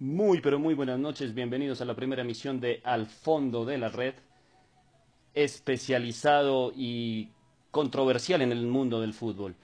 [0.00, 1.34] Muy, pero muy buenas noches.
[1.34, 4.14] Bienvenidos a la primera emisión de Al Fondo de la Red,
[5.34, 7.28] especializado y
[7.70, 9.54] controversial en el mundo del fútbol.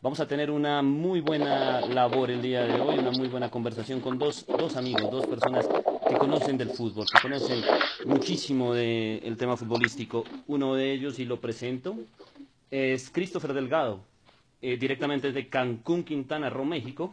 [0.00, 3.98] Vamos a tener una muy buena labor el día de hoy, una muy buena conversación
[3.98, 5.68] con dos, dos amigos, dos personas
[6.08, 7.60] que conocen del fútbol, que conocen
[8.06, 10.22] muchísimo del tema futbolístico.
[10.46, 11.96] Uno de ellos, y lo presento,
[12.70, 13.98] es Christopher Delgado,
[14.62, 17.12] eh, directamente de Cancún, Quintana Roo, México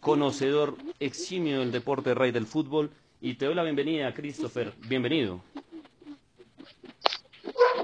[0.00, 2.90] conocedor eximio del deporte rey del fútbol.
[3.20, 4.72] Y te doy la bienvenida, Christopher.
[4.78, 5.42] Bienvenido.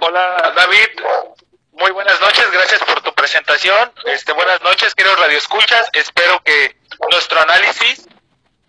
[0.01, 0.89] Hola, David.
[1.73, 2.51] Muy buenas noches.
[2.53, 3.93] Gracias por tu presentación.
[4.07, 5.89] Este, buenas noches, queridos radioescuchas.
[5.93, 6.77] Espero que
[7.11, 8.07] nuestro análisis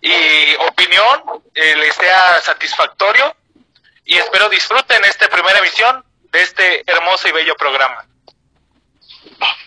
[0.02, 3.35] y opinión eh, les sea satisfactorio
[4.05, 8.05] y espero disfruten esta primera emisión de este hermoso y bello programa.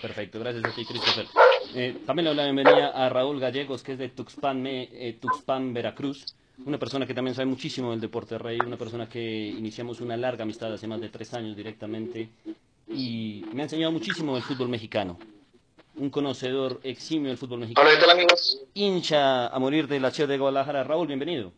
[0.00, 1.26] Perfecto, gracias a ti, Christopher.
[1.74, 5.74] Eh, también le doy la bienvenida a Raúl Gallegos, que es de Tuxpan, eh, Tuxpan,
[5.74, 6.24] Veracruz.
[6.64, 10.44] Una persona que también sabe muchísimo del deporte rey, una persona que iniciamos una larga
[10.44, 12.30] amistad hace más de tres años directamente
[12.88, 15.18] y me ha enseñado muchísimo del fútbol mexicano.
[15.96, 17.86] Un conocedor eximio del fútbol mexicano.
[17.86, 18.62] Hola, ¿qué tal, amigos?
[18.74, 20.84] Hincha a morir de la Ciudad de Guadalajara.
[20.84, 21.52] Raúl, bienvenido.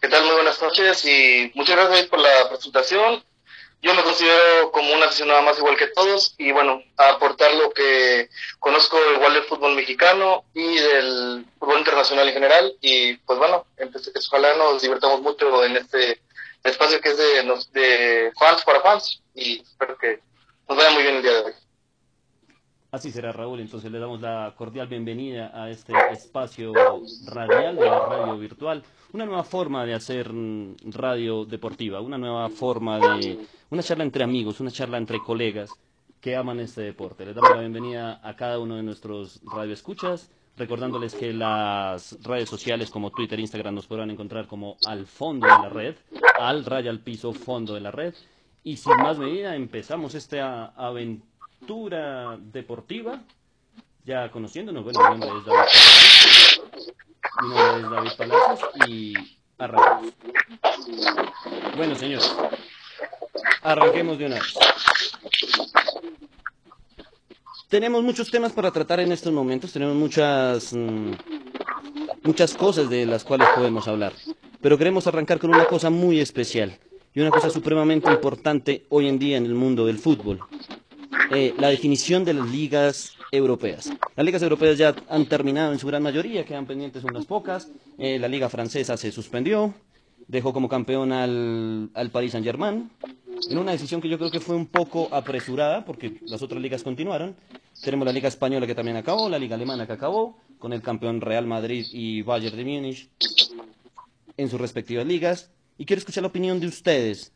[0.00, 0.24] ¿Qué tal?
[0.24, 3.22] Muy buenas noches y muchas gracias por la presentación
[3.82, 7.70] yo me considero como un aficionado más igual que todos y bueno, a aportar lo
[7.70, 8.28] que
[8.58, 14.12] conozco igual del fútbol mexicano y del fútbol internacional en general y pues bueno, entonces,
[14.28, 16.20] ojalá nos divertamos mucho en este
[16.62, 20.20] espacio que es de, de fans para fans y espero que
[20.68, 21.52] nos vaya muy bien el día de hoy.
[22.92, 26.72] Así será Raúl, entonces le damos la cordial bienvenida a este espacio
[27.26, 28.82] radial de la radio virtual,
[29.12, 30.30] una nueva forma de hacer
[30.84, 33.38] radio deportiva, una nueva forma de
[33.70, 35.70] una charla entre amigos, una charla entre colegas
[36.20, 37.24] que aman este deporte.
[37.24, 42.90] Les damos la bienvenida a cada uno de nuestros radioescuchas, recordándoles que las redes sociales
[42.90, 45.96] como Twitter Instagram nos podrán encontrar como al fondo de la red,
[46.38, 48.14] al raya al piso fondo de la red.
[48.62, 53.22] Y sin más medida empezamos esta aventura deportiva,
[54.04, 57.09] ya conociéndonos, bueno, mi nombre es
[57.42, 59.14] mi nombre es David Palacios y
[59.58, 60.12] arrancamos.
[61.76, 62.34] Bueno, señores,
[63.62, 64.54] Arranquemos de una vez.
[67.68, 71.12] Tenemos muchos temas para tratar en estos momentos, tenemos muchas, mm,
[72.24, 74.12] muchas cosas de las cuales podemos hablar,
[74.60, 76.78] pero queremos arrancar con una cosa muy especial
[77.14, 80.40] y una cosa supremamente importante hoy en día en el mundo del fútbol,
[81.30, 83.90] eh, la definición de las ligas europeas.
[84.16, 87.68] Las ligas europeas ya han terminado en su gran mayoría, quedan pendientes unas pocas,
[87.98, 89.72] eh, la liga francesa se suspendió,
[90.26, 92.90] dejó como campeón al, al Paris Saint Germain,
[93.48, 96.82] en una decisión que yo creo que fue un poco apresurada, porque las otras ligas
[96.82, 97.34] continuaron.
[97.82, 101.20] Tenemos la Liga Española que también acabó, la Liga Alemana que acabó, con el campeón
[101.20, 103.08] Real Madrid y Bayern de Múnich
[104.36, 105.50] en sus respectivas ligas.
[105.78, 107.32] Y quiero escuchar la opinión de ustedes.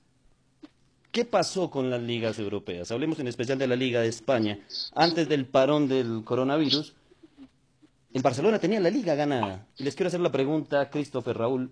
[1.14, 2.90] ¿Qué pasó con las ligas europeas?
[2.90, 4.58] Hablemos en especial de la Liga de España.
[4.96, 6.92] Antes del parón del coronavirus,
[8.12, 9.64] el Barcelona tenía la liga ganada.
[9.76, 11.70] Les quiero hacer la pregunta, Christopher Raúl,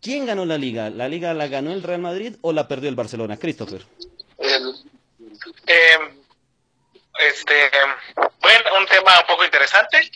[0.00, 0.90] ¿Quién ganó la liga?
[0.90, 3.36] ¿La liga la ganó el Real Madrid o la perdió el Barcelona?
[3.36, 3.86] Christopher.
[4.40, 5.98] Eh,
[7.30, 7.70] este,
[8.40, 10.10] bueno, un tema un poco interesante.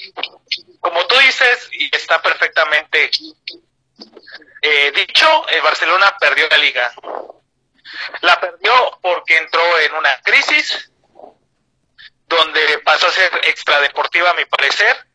[0.80, 3.08] Como tú dices, y está perfectamente
[4.62, 6.92] eh, dicho, el Barcelona perdió la liga.
[8.22, 10.90] La perdió porque entró en una crisis
[12.26, 15.06] donde pasó a ser extradeportiva a mi parecer,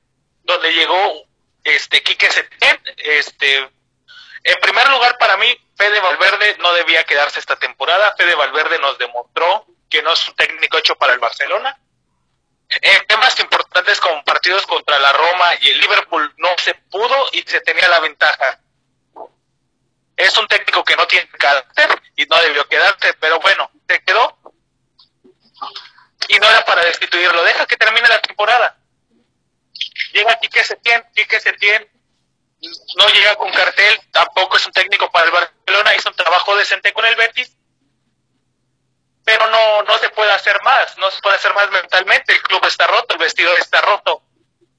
[0.43, 1.25] donde llegó
[1.63, 3.69] este Quique Setién, este
[4.43, 8.15] en primer lugar, para mí, Fede Valverde no debía quedarse esta temporada.
[8.17, 11.77] Fede Valverde nos demostró que no es un técnico hecho para el Barcelona.
[12.69, 17.41] En temas importantes como partidos contra la Roma y el Liverpool no se pudo y
[17.43, 18.59] se tenía la ventaja.
[20.21, 24.37] Es un técnico que no tiene carácter y no debió quedarse, pero bueno, se quedó.
[26.27, 27.43] Y no era para destituirlo.
[27.43, 28.77] Deja que termine la temporada.
[30.13, 31.89] Llega Quique Setién, Quique Setién
[32.97, 36.93] no llega con cartel, tampoco es un técnico para el Barcelona, hizo un trabajo decente
[36.93, 37.57] con el Betis,
[39.23, 42.63] pero no, no se puede hacer más, no se puede hacer más mentalmente, el club
[42.65, 44.23] está roto, el vestidor está roto.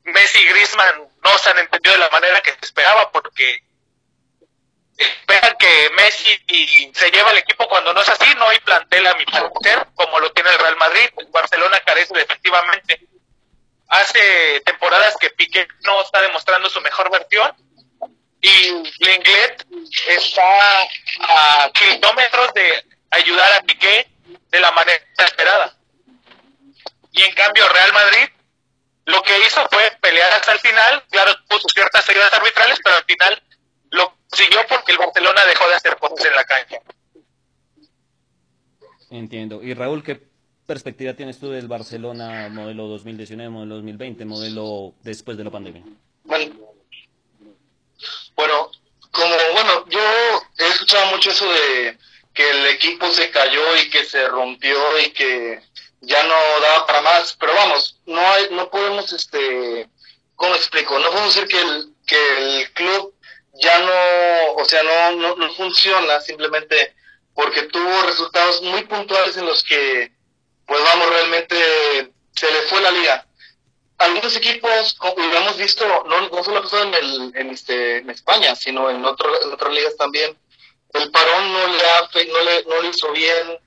[0.05, 3.65] Messi y Griezmann no se han entendido de la manera que se esperaba porque
[5.03, 9.15] esperan que Messi se lleva el equipo cuando no es así, no hay plantel a
[9.15, 13.01] mi parecer, como lo tiene el Real Madrid, Barcelona carece efectivamente.
[13.89, 17.55] Hace temporadas que Piqué no está demostrando su mejor versión
[18.41, 19.67] y Lenglet
[20.09, 20.83] está
[21.21, 24.09] a kilómetros de ayudar a Piqué
[24.51, 25.77] de la manera esperada.
[27.13, 28.29] Y en cambio Real Madrid
[29.05, 31.05] lo que hizo fue pelear hasta el final,
[33.07, 33.43] final
[34.33, 36.77] lo consiguió porque el Barcelona dejó de hacer cosas en la cancha.
[39.11, 39.63] Entiendo.
[39.63, 40.23] Y Raúl, ¿qué
[40.67, 45.83] perspectiva tienes tú del Barcelona modelo 2019, modelo 2020, modelo después de la pandemia?
[46.25, 46.55] Bueno,
[48.35, 48.71] bueno,
[49.11, 50.01] como bueno, yo
[50.59, 51.99] he escuchado mucho eso de
[52.33, 55.61] que el equipo se cayó y que se rompió y que
[56.01, 59.89] ya no daba para más, pero vamos, no hay, no podemos, este,
[60.37, 60.99] ¿cómo explico?
[60.99, 63.15] No podemos decir que el, que el club
[63.63, 66.95] ya no, o sea, no, no, no funciona simplemente
[67.33, 70.13] porque tuvo resultados muy puntuales en los que,
[70.67, 71.57] pues vamos, realmente
[72.35, 73.27] se le fue la liga.
[73.99, 78.11] Algunos equipos, como lo hemos visto, no, no solo pasado en, el, en, este, en
[78.11, 80.37] España, sino en, otro, en otras ligas también,
[80.93, 83.59] el parón no le, ha, no le, no le hizo bien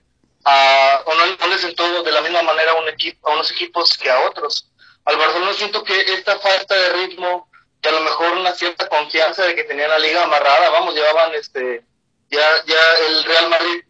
[0.44, 3.50] a, o no, no le sentó de la misma manera a, un equipo, a unos
[3.52, 4.70] equipos que a otros.
[5.06, 7.50] Al Barcelona siento que esta falta de ritmo,
[7.86, 11.36] que a lo mejor una cierta confianza de que tenían la liga amarrada, vamos, llevaban
[11.36, 11.86] este
[12.32, 13.84] ya, ya el Real Madrid,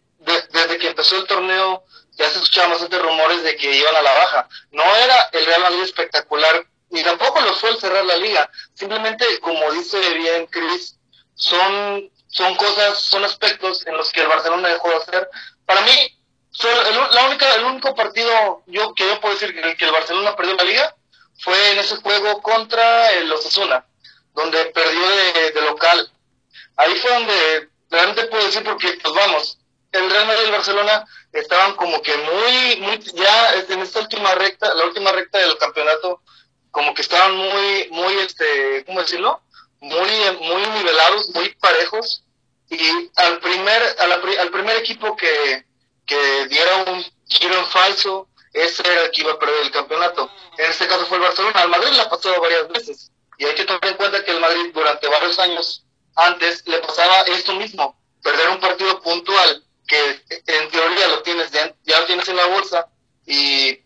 [0.50, 1.82] desde que empezó el torneo,
[2.12, 4.48] ya se escuchaban bastantes rumores de que iban a la baja.
[4.72, 8.50] No era el Real Madrid espectacular, ni tampoco lo fue el cerrar la liga.
[8.74, 10.98] Simplemente, como dice bien Chris,
[11.34, 15.30] son, son cosas, son aspectos en los que el Barcelona dejó de hacer.
[15.64, 16.20] Para mí,
[16.64, 20.36] el, la única, el único partido yo que yo puedo decir que, que el Barcelona
[20.36, 20.94] perdió la liga
[21.38, 23.86] fue en ese juego contra el Osasuna,
[24.34, 26.10] donde perdió de, local.
[26.76, 29.58] Ahí fue donde realmente puedo decir porque, pues vamos,
[29.92, 34.34] el Real Madrid y el Barcelona estaban como que muy, muy, ya en esta última
[34.34, 36.22] recta, la última recta del campeonato,
[36.70, 39.40] como que estaban muy, muy, este, ¿cómo decirlo?
[39.80, 40.10] Muy,
[40.40, 42.22] muy nivelados, muy parejos.
[42.68, 45.64] Y al primer, al primer equipo que,
[46.04, 50.30] que diera un giro en falso, ese era el que iba a perder el campeonato.
[50.56, 51.60] En este caso fue el Barcelona.
[51.60, 53.12] Al Madrid le ha pasado varias veces.
[53.38, 55.84] Y hay que tener en cuenta que el Madrid durante varios años
[56.16, 61.72] antes le pasaba esto mismo, perder un partido puntual que en teoría lo tienes ya,
[61.84, 62.88] ya lo tienes en la bolsa
[63.26, 63.78] y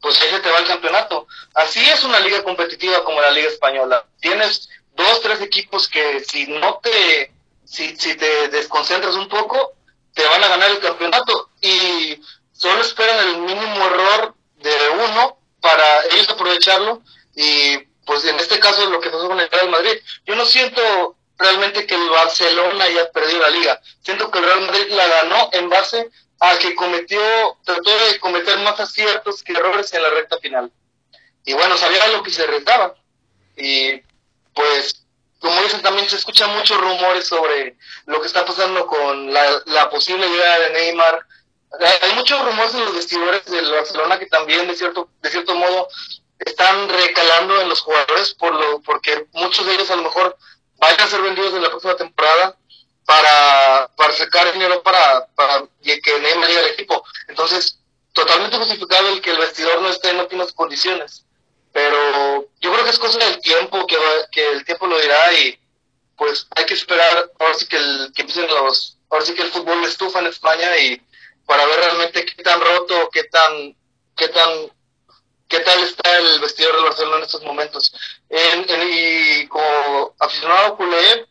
[0.00, 1.28] pues ese te va el campeonato.
[1.54, 4.04] Así es una liga competitiva como la liga española.
[4.20, 7.32] Tienes dos, tres equipos que si no te,
[7.64, 9.74] si, si te desconcentras un poco,
[10.12, 12.20] te van a ganar el campeonato y
[12.56, 17.02] solo esperan el mínimo error de uno para ellos aprovecharlo
[17.34, 19.98] y pues en este caso lo que pasó con el Real Madrid.
[20.24, 23.80] Yo no siento realmente que el Barcelona haya perdido la liga.
[24.02, 26.10] Siento que el Real Madrid la ganó en base
[26.40, 27.20] a que cometió,
[27.64, 30.70] trató de cometer más aciertos que errores en la recta final.
[31.44, 32.94] Y bueno, sabía lo que se arriesgaba.
[33.56, 34.02] Y
[34.54, 35.04] pues,
[35.40, 37.76] como dicen, también se escuchan muchos rumores sobre
[38.06, 41.26] lo que está pasando con la, la posible llegada de Neymar.
[42.02, 45.88] Hay muchos rumores en los vestidores del Barcelona que también, de cierto, de cierto modo,
[46.38, 50.36] están recalando en los jugadores por lo, porque muchos de ellos a lo mejor
[50.76, 52.56] vayan a ser vendidos en la próxima temporada
[53.04, 57.04] para, para sacar dinero para, para que Neymar llegue al equipo.
[57.28, 57.78] Entonces,
[58.12, 61.24] totalmente justificado el que el vestidor no esté en óptimas condiciones.
[61.72, 63.96] Pero yo creo que es cosa del tiempo, que,
[64.32, 65.58] que el tiempo lo dirá y
[66.16, 69.50] pues hay que esperar, ahora sí que, el, que empiecen los, ahora sí que el
[69.50, 71.00] fútbol estufa en España y
[71.46, 73.76] para ver realmente qué tan roto, qué tan,
[74.16, 74.70] qué tan
[75.48, 77.92] qué tal está el vestidor del Barcelona en estos momentos.
[78.28, 81.26] En, en, y como aficionado culé,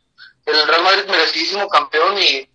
[0.45, 2.49] el Real Madrid merecidísimo campeón y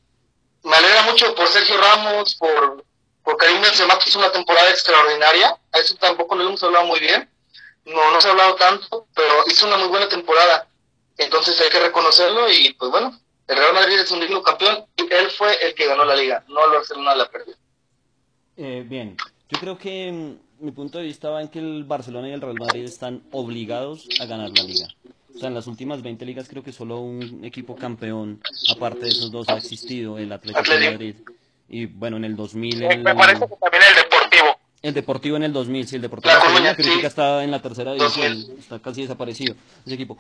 [0.63, 2.85] me alegra mucho por Sergio Ramos, por,
[3.23, 5.59] por Karim Benzema, que hizo una temporada extraordinaria.
[5.73, 7.31] A eso tampoco lo hemos hablado muy bien.
[7.85, 10.69] No, no se ha hablado tanto, pero hizo una muy buena temporada.
[11.17, 13.19] Entonces hay que reconocerlo y pues bueno,
[13.51, 16.45] el Real Madrid es un digno campeón y él fue el que ganó la liga,
[16.49, 17.55] no el Barcelona la perdió.
[18.57, 19.17] Eh, bien,
[19.49, 22.41] yo creo que mm, mi punto de vista va en que el Barcelona y el
[22.41, 24.87] Real Madrid están obligados a ganar la liga.
[25.35, 28.41] O sea, en las últimas 20 ligas creo que solo un equipo campeón,
[28.71, 31.17] aparte de esos dos, ha existido, el Atlético de Madrid.
[31.69, 32.83] Y bueno, en el 2000...
[32.83, 34.59] El, me parece que también el Deportivo.
[34.83, 37.07] El Deportivo en el 2000, sí, el Deportivo la, la crítica sí.
[37.07, 39.55] está en la tercera división, está casi desaparecido
[39.85, 40.19] ese equipo.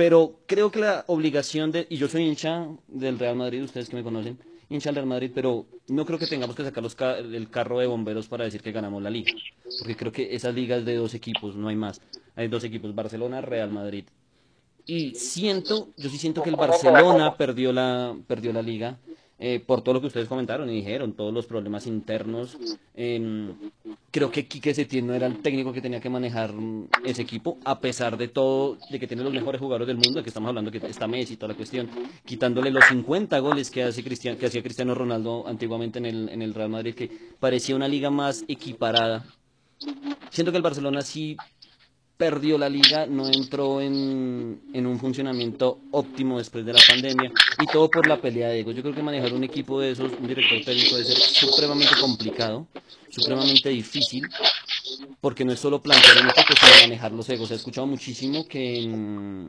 [0.00, 3.96] Pero creo que la obligación de, y yo soy hincha del Real Madrid, ustedes que
[3.96, 4.38] me conocen,
[4.70, 7.80] hincha del Real Madrid, pero no creo que tengamos que sacar los ca el carro
[7.80, 9.30] de bomberos para decir que ganamos la liga,
[9.78, 12.00] porque creo que esa liga es de dos equipos, no hay más.
[12.34, 14.06] Hay dos equipos, Barcelona, Real Madrid.
[14.86, 18.98] Y siento, yo sí siento que el Barcelona perdió la, perdió la liga
[19.42, 22.58] eh, por todo lo que ustedes comentaron y dijeron, todos los problemas internos.
[22.94, 23.50] Eh,
[24.10, 26.52] creo que Quique Setién no era el técnico que tenía que manejar
[27.06, 30.24] ese equipo, a pesar de todo, de que tiene los mejores jugadores del mundo, de
[30.24, 31.88] que estamos hablando que está Messi y toda la cuestión,
[32.26, 36.42] quitándole los 50 goles que, hace Cristian, que hacía Cristiano Ronaldo antiguamente en el, en
[36.42, 39.24] el Real Madrid, que parecía una liga más equiparada.
[40.28, 41.38] Siento que el Barcelona sí
[42.20, 47.66] perdió la liga, no entró en, en, un funcionamiento óptimo después de la pandemia y
[47.66, 48.76] todo por la pelea de egos.
[48.76, 52.66] Yo creo que manejar un equipo de esos, un director técnico debe ser supremamente complicado,
[53.08, 54.28] supremamente difícil,
[55.18, 57.52] porque no es solo plantear un equipo, sino manejar los egos.
[57.52, 59.46] He escuchado muchísimo que,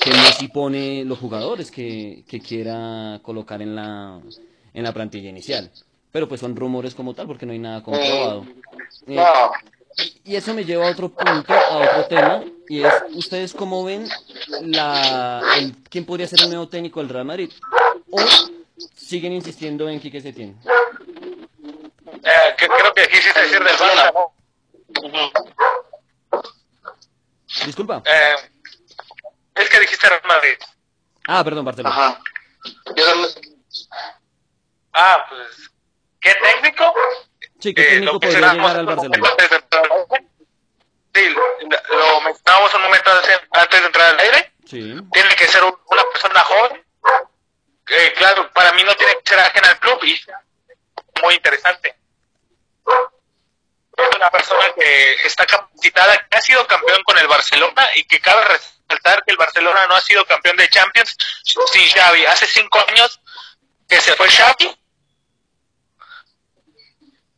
[0.00, 4.18] que Messi pone los jugadores que, que quiera colocar en la,
[4.72, 5.70] en la plantilla inicial.
[6.12, 8.46] Pero pues son rumores como tal, porque no hay nada comprobado.
[9.06, 9.22] Eh,
[10.24, 14.08] y eso me lleva a otro punto, a otro tema, y es, ¿ustedes cómo ven
[14.62, 17.50] la, el, quién podría ser el nuevo técnico del Real Madrid?
[18.10, 18.18] ¿O
[18.94, 20.58] siguen insistiendo en Quique Setién?
[22.06, 24.34] Eh, que, creo que quisiste decir del Barça, ¿no?
[27.64, 28.02] Disculpa.
[28.04, 28.36] Eh,
[29.54, 30.56] es que dijiste Real Madrid.
[31.26, 31.94] Ah, perdón, Barcelona.
[31.94, 32.20] Ajá.
[34.92, 35.70] Ah, pues,
[36.20, 36.84] ¿qué técnico?
[37.60, 39.28] Sí, ¿qué técnico lo que podría llegar al Barcelona?
[41.90, 43.10] Lo mencionábamos un momento
[43.50, 44.52] antes de entrar al aire.
[44.68, 44.94] Sí.
[45.12, 46.84] Tiene que ser un- una persona joven.
[47.90, 50.20] Eh, claro, para mí no tiene que ser ajena al club y
[51.22, 51.96] muy interesante.
[53.96, 58.20] Es una persona que está capacitada, que ha sido campeón con el Barcelona y que
[58.20, 61.16] cabe resaltar que el Barcelona no ha sido campeón de Champions
[61.72, 62.26] sin Xavi.
[62.26, 63.20] Hace cinco años
[63.88, 64.77] que se fue Xavi.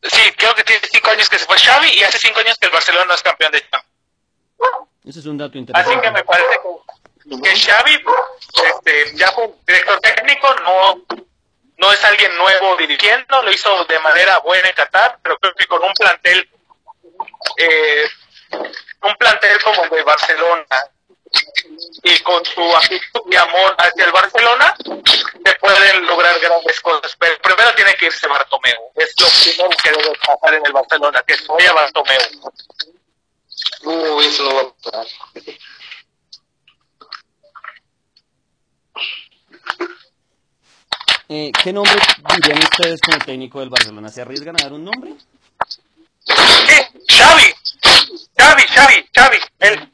[0.03, 2.65] Sí, creo que tiene cinco años que se fue Xavi y hace cinco años que
[2.67, 3.85] el Barcelona no es campeón de Champions.
[5.05, 6.01] Ese es un dato Así interesante.
[6.01, 6.59] que me parece
[7.23, 8.03] que, que Xavi
[8.65, 11.01] este, ya fue director técnico, no,
[11.77, 15.67] no es alguien nuevo dirigiendo, lo hizo de manera buena en Qatar, pero creo que
[15.67, 16.49] con un plantel,
[17.57, 18.09] eh,
[19.03, 20.65] un plantel como el de Barcelona
[22.03, 27.15] y con su actitud y amor hacia el Barcelona, se pueden lograr grandes cosas.
[27.19, 31.23] Pero primero tiene que irse Bartomeu, es lo primero que debe pasar en el Barcelona,
[31.25, 32.21] que se vaya Bartomeu.
[33.83, 35.07] Uy, eso no va a pasar.
[41.33, 41.93] Eh, ¿Qué nombre
[42.35, 44.09] dirían ustedes como técnico del Barcelona?
[44.09, 45.13] ¿Se arriesgan a dar un nombre?
[46.25, 46.35] Sí,
[47.07, 47.55] Xavi,
[48.37, 49.91] Xavi, Xavi, Xavi, él.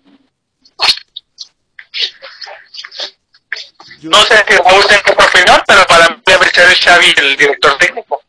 [3.99, 7.37] Yo- No sé si Raúl tiene otra opinión, pero para mí debe ser Xavi el
[7.37, 8.21] director técnico.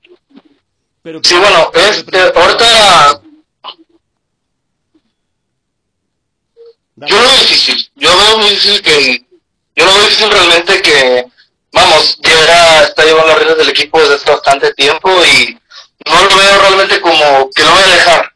[1.02, 3.20] pero Sí, bueno, este, ahorita
[6.96, 7.90] yo lo veo difícil.
[7.94, 9.24] Yo veo muy difícil que.
[9.76, 11.26] Yo lo veo difícil realmente que.
[11.72, 15.56] Vamos, ya está llevando las riendas del equipo desde hace bastante tiempo y
[16.06, 18.32] no lo veo realmente como que lo voy a dejar.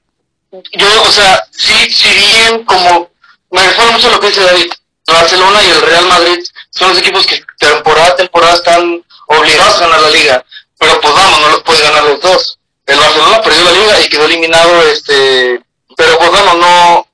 [0.73, 3.11] Yo, o sea, sí, sí bien como.
[3.51, 4.71] Me refiero mucho a lo que dice David.
[5.07, 9.77] El Barcelona y el Real Madrid son los equipos que temporada a temporada están obligados
[9.77, 10.45] a ganar la liga.
[10.79, 12.59] Pero pues no los puede ganar los dos.
[12.87, 15.63] El Barcelona perdió la liga y quedó eliminado, este.
[15.97, 17.07] Pero pues no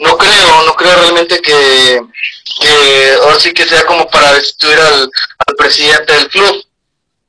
[0.00, 2.00] no creo, no creo realmente que,
[3.22, 5.10] ahora sí que sea como para destituir al,
[5.56, 6.64] presidente del club.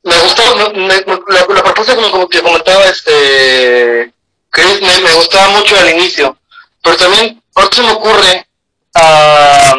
[0.02, 4.12] Me gustó, me- me- la, la propuesta como, que comentaba este
[4.50, 6.38] Chris, me, me gustaba mucho al inicio,
[6.82, 8.46] pero también ahora se me ocurre,
[8.94, 9.76] ah,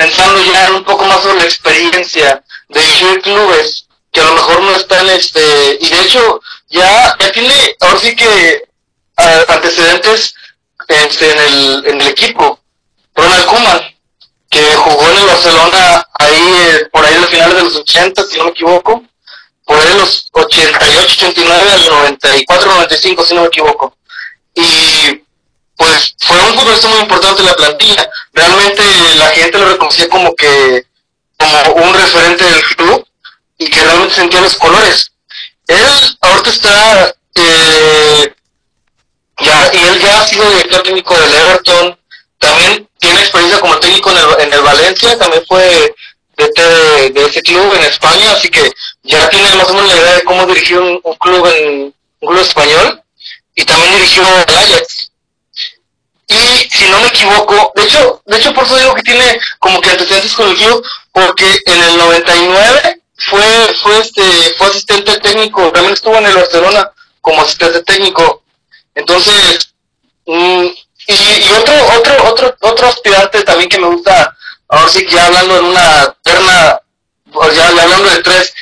[0.00, 4.32] pensando ya en un poco más sobre la experiencia de dirigir clubes, que a lo
[4.32, 6.40] mejor no están, este, y de hecho
[6.70, 8.64] ya, ya tiene, ahora sí que
[9.18, 10.34] ah, antecedentes
[10.88, 12.58] este, en, el, en el equipo.
[13.14, 13.94] Ronald Koeman,
[14.48, 18.38] que jugó en el Barcelona ahí, eh, por ahí al final de los 80, si
[18.38, 19.04] no me equivoco,
[19.66, 23.94] por ahí de los 88, 89 al 94, 95, si no me equivoco.
[24.54, 25.22] Y
[25.80, 28.10] pues fue un futbolista muy importante en la plantilla.
[28.34, 28.82] Realmente
[29.16, 30.84] la gente lo reconocía como que
[31.38, 33.06] como un referente del club
[33.56, 35.10] y que realmente sentía los colores.
[35.66, 38.34] Él ahorita está eh,
[39.38, 41.98] ya, y él ya ha sido director técnico del Everton,
[42.38, 45.94] también tiene experiencia como técnico en el, en el Valencia, también fue
[46.36, 48.70] de, de ese club en España, así que
[49.02, 52.28] ya tiene más o menos la idea de cómo dirigir un, un club en un
[52.28, 53.02] club español,
[53.54, 55.09] y también dirigió el Ajax.
[56.30, 59.80] Y si no me equivoco, de hecho, de hecho por eso digo que tiene como
[59.80, 64.22] que antecedentes con el club, porque en el 99 fue, fue este,
[64.56, 66.88] fue asistente técnico, también estuvo en el Barcelona
[67.20, 68.44] como asistente técnico.
[68.94, 69.74] Entonces,
[70.26, 70.66] mm,
[71.08, 74.36] y, y otro, otro, otro, otro aspirante también que me gusta,
[74.68, 76.80] ahora sí que ya hablando en una terna,
[77.32, 78.54] pues ya, hablando de tres,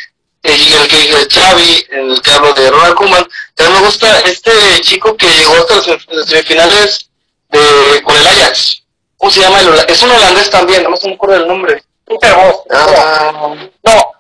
[0.42, 4.80] y el que dije Xavi, el que hablo de Ronald Koeman, también me gusta este
[4.80, 7.07] chico que llegó hasta las semifinales
[7.48, 8.82] de, con el Ajax.
[9.16, 9.60] ¿Cómo se llama?
[9.60, 11.82] El es un holandés también, no me acuerdo del nombre.
[12.04, 12.34] Peter.
[12.70, 14.12] Ah, No,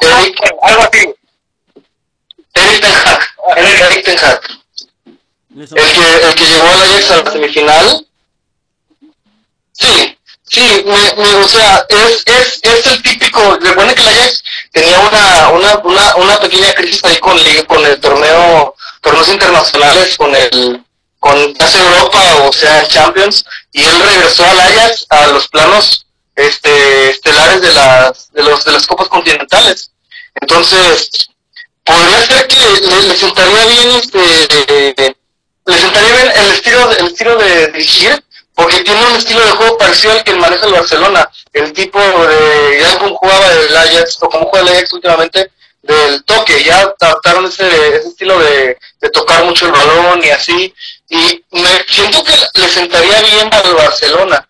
[0.00, 1.14] Eric, algo así.
[2.54, 3.20] Eric Ten Hag.
[3.56, 4.40] Eric, Ten Hag.
[5.54, 8.06] El que, el que llegó al Ajax a la semifinal
[9.74, 14.98] Sí, me, me, o sea, es, es, es el típico, recuerden que el Ajax tenía
[15.00, 20.84] una, una, una, una pequeña crisis ahí con, con el torneo, torneos internacionales, con el,
[21.22, 27.10] con hace Europa, o sea, Champions, y él regresó al Ajax a los planos este,
[27.10, 29.92] estelares de las, de los, de las copas continentales.
[30.40, 31.10] Entonces,
[31.84, 35.16] podría ser que le, le sentaría bien este,
[35.64, 38.24] le sentaría bien el estilo, el estilo de dirigir,
[38.56, 41.30] porque tiene un estilo de juego parecido al que maneja el Barcelona.
[41.52, 45.52] El tipo de, ya como jugaba el Ajax, o como juega el Ajax últimamente,
[45.82, 50.72] del toque, ya adaptaron ese, ese estilo de, de tocar mucho el balón y así,
[51.12, 54.48] y me siento que le sentaría bien al Barcelona.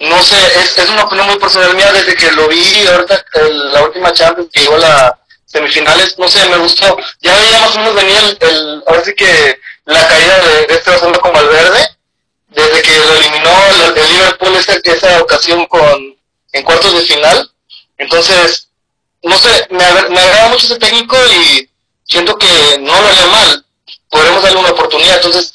[0.00, 3.72] No sé, es, es una opinión muy personal mía desde que lo vi ahorita, el,
[3.72, 5.12] la última Champions que llegó a las
[5.46, 6.94] semifinales, no sé, me gustó.
[7.22, 10.74] Ya veía más o menos venía el, el ahora sí que la caída de, de
[10.74, 11.88] este Barcelona como el verde,
[12.48, 16.16] desde que lo eliminó el, el Liverpool esa, esa ocasión con
[16.52, 17.50] en cuartos de final.
[17.96, 18.68] Entonces,
[19.22, 19.78] no sé, me,
[20.10, 21.70] me agrada mucho ese técnico y
[22.04, 23.64] siento que no lo haría mal.
[24.12, 25.16] Podremos darle una oportunidad.
[25.16, 25.52] Entonces,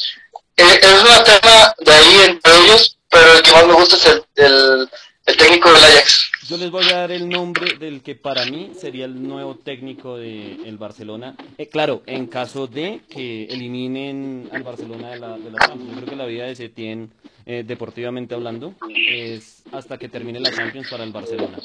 [0.58, 4.06] eh, es una tema de ahí entre ellos, pero el que más me gusta es
[4.08, 4.90] el, el,
[5.28, 6.32] el técnico del Ajax.
[6.50, 10.18] Yo les voy a dar el nombre del que para mí sería el nuevo técnico
[10.18, 11.36] del el Barcelona.
[11.58, 15.90] Eh, claro, en caso de que eliminen al Barcelona de la, de la Champions.
[15.90, 17.12] Yo creo que la vida de Setién,
[17.46, 21.60] eh, deportivamente hablando, es hasta que termine la Champions para el Barcelona.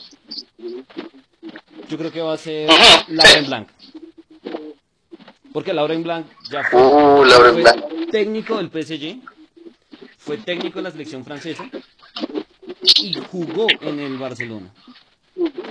[1.88, 2.68] Yo creo que va a ser
[3.08, 3.68] Lauren Blanc.
[5.52, 8.10] Porque Lauren Blanc ya fue, Uh, Lauren fue Blanc.
[8.10, 9.20] técnico del PSG,
[10.18, 11.68] fue técnico de la selección francesa
[13.02, 14.70] y jugó en el Barcelona.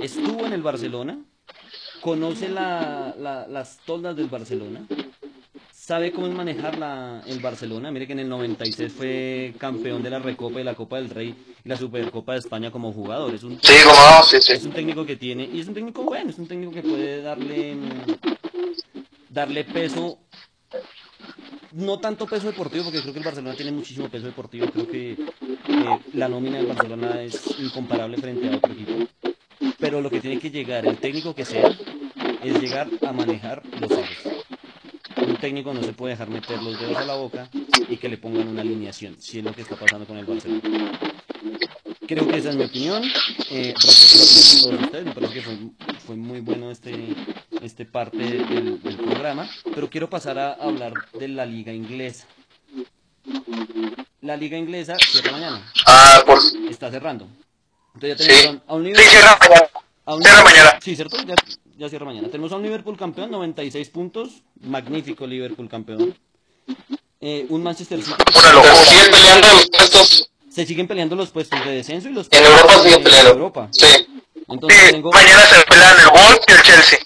[0.02, 1.20] Estuvo en el Barcelona,
[2.02, 4.82] conoce la, la- las toldas del Barcelona,
[5.74, 7.92] sabe cómo es manejar la, el Barcelona.
[7.92, 11.36] Mire que en el 96 fue campeón de la Recopa y la Copa del Rey
[11.64, 13.34] y la Supercopa de España como jugador.
[13.34, 14.54] Es un, Sí, como no, sí, sí.
[14.54, 17.22] es un técnico que tiene, y es un técnico bueno, es un técnico que puede
[17.22, 17.76] darle,
[19.32, 20.20] darle peso,
[21.72, 25.18] no tanto peso deportivo, porque creo que el Barcelona tiene muchísimo peso deportivo, creo que
[26.14, 29.08] la nómina del Barcelona es incomparable frente a otro equipo,
[29.80, 31.72] pero lo que tiene que llegar, el técnico que sea,
[32.44, 34.44] es llegar a manejar los egos.
[35.26, 37.50] Un técnico no se puede dejar meter los dedos a la boca
[37.88, 40.62] y que le pongan una alineación, si es lo que está pasando con el Barcelona.
[42.08, 43.04] Creo que esa es mi opinión.
[43.52, 45.42] Eh, todos ustedes, me parece que
[46.06, 47.16] fue muy bueno este,
[47.62, 52.26] este parte del, del programa, pero quiero pasar a hablar de la liga inglesa.
[54.22, 56.40] La liga inglesa cierra mañana, Ah, por...
[56.70, 57.28] está cerrando.
[57.96, 58.42] Entonces ya Sí.
[58.42, 59.68] tenemos a un Sí, Liverpool, cierra mañana.
[60.06, 60.80] a un- Cierra mañana.
[60.82, 61.18] Sí, ¿cierto?
[61.24, 61.36] Ya,
[61.78, 62.28] ya cierra mañana.
[62.30, 64.42] Tenemos a un Liverpool campeón, 96 puntos.
[64.62, 66.16] Magnífico Liverpool campeón.
[67.20, 68.16] Eh, un Manchester City.
[68.40, 68.76] Una locura.
[68.76, 72.64] Sigue peleando los puestos Se siguen peleando los puestos de descenso y los en Europa,
[72.64, 73.32] puestos sigue de peleando.
[73.32, 73.68] Europa.
[73.72, 73.86] Sí.
[74.50, 75.12] Entonces Sí, tengo...
[75.12, 77.00] mañana se pelean el Wolves y el Chelsea.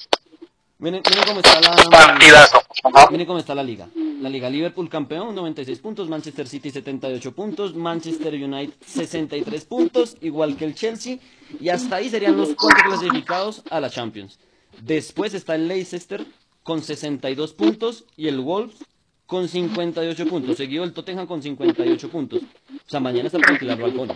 [0.86, 1.90] Miren, miren cómo está la...
[1.90, 2.62] Partidazo.
[2.84, 3.08] Ajá.
[3.10, 3.90] Miren cómo está la liga.
[4.22, 10.56] La liga Liverpool campeón, 96 puntos, Manchester City 78 puntos, Manchester United 63 puntos, igual
[10.56, 11.18] que el Chelsea,
[11.60, 14.38] y hasta ahí serían los cuatro clasificados a la Champions.
[14.80, 16.24] Después está el Leicester
[16.62, 18.76] con 62 puntos y el Wolves
[19.26, 22.42] con 58 puntos, seguido el Tottenham con 58 puntos.
[22.44, 24.12] O sea, mañana está para alquilar balcón.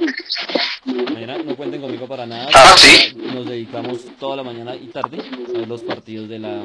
[1.14, 2.48] Mañana no cuenten conmigo para nada.
[2.54, 3.14] Ah, sí.
[3.16, 6.64] Nos dedicamos toda la mañana y tarde a ver los partidos de la,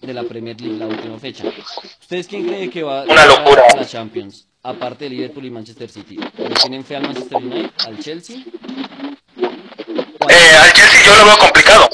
[0.00, 1.44] de la Premier League, la última fecha.
[2.00, 3.62] ¿Ustedes quién cree que va Una locura.
[3.72, 4.46] a la Champions?
[4.62, 6.16] Aparte de Liverpool y Manchester City.
[6.38, 8.36] ¿Le tienen fe al Manchester United, al Chelsea?
[10.18, 11.88] ¿O al- Eh, al Chelsea yo lo veo complicado.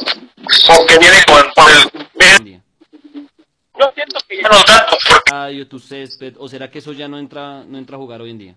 [0.69, 2.61] Porque viene con, con el...
[3.79, 4.97] Yo siento que ya no tanto.
[5.09, 8.21] Porque Estadio, tu césped, ¿O será que eso ya no entra, no entra a jugar
[8.21, 8.55] hoy en día?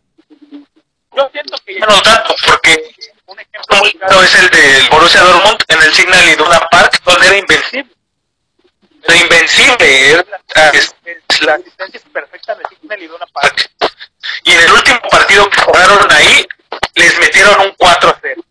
[1.16, 2.34] yo siento que ya no tanto.
[2.48, 2.96] Porque
[3.28, 7.28] un ejemplo muy claro es el del Borussia Dortmund en el Signal Iduna Park, donde
[7.28, 7.92] era invencible.
[9.04, 10.10] Era invencible.
[10.12, 10.26] Era
[10.56, 13.70] la, es- es- la asistencia perfecta del Signal Iduna Park.
[14.46, 16.46] Y en el último partido que jugaron ahí,
[16.96, 18.44] les metieron un 4-0.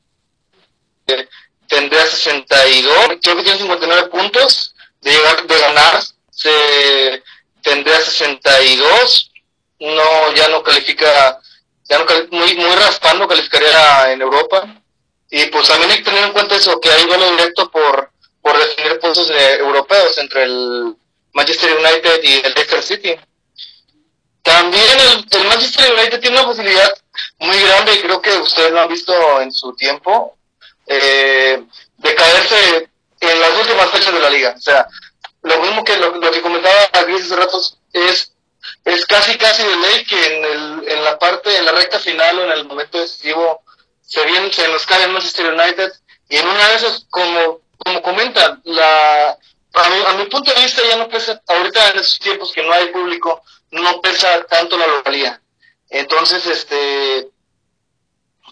[1.67, 7.23] tendría 62, creo que tiene 59 puntos de llegar de ganar, se
[7.69, 9.31] tendría 62,
[9.81, 11.39] no ya no califica,
[11.89, 14.67] ya no cali- muy muy raspando calificaría en Europa
[15.31, 18.11] y pues también hay que tener en cuenta eso que hay duelo directo por
[18.43, 20.97] por definir puestos europeos entre el
[21.35, 23.17] Manchester United y el Leicester City.
[24.43, 26.91] También el, el Manchester United tiene una posibilidad
[27.39, 30.39] muy grande y creo que ustedes lo han visto en su tiempo
[30.87, 31.63] eh,
[31.99, 32.89] de caerse
[33.21, 34.55] en las últimas fechas de la liga.
[34.57, 34.87] O sea,
[35.43, 36.75] lo mismo que lo, lo que comentaba
[37.07, 38.33] Luis hace ratos es
[38.85, 42.39] es casi casi de ley que en, el, en la parte, en la recta final
[42.39, 43.63] o en el momento decisivo
[44.03, 45.93] se, viene, se nos cae el Manchester United
[46.29, 49.31] y en una de esas, como, como comentan, la,
[49.75, 52.89] a mi, punto de vista ya no pesa, ahorita en esos tiempos que no hay
[52.89, 55.41] público, no pesa tanto la localidad.
[55.91, 57.29] Entonces, este,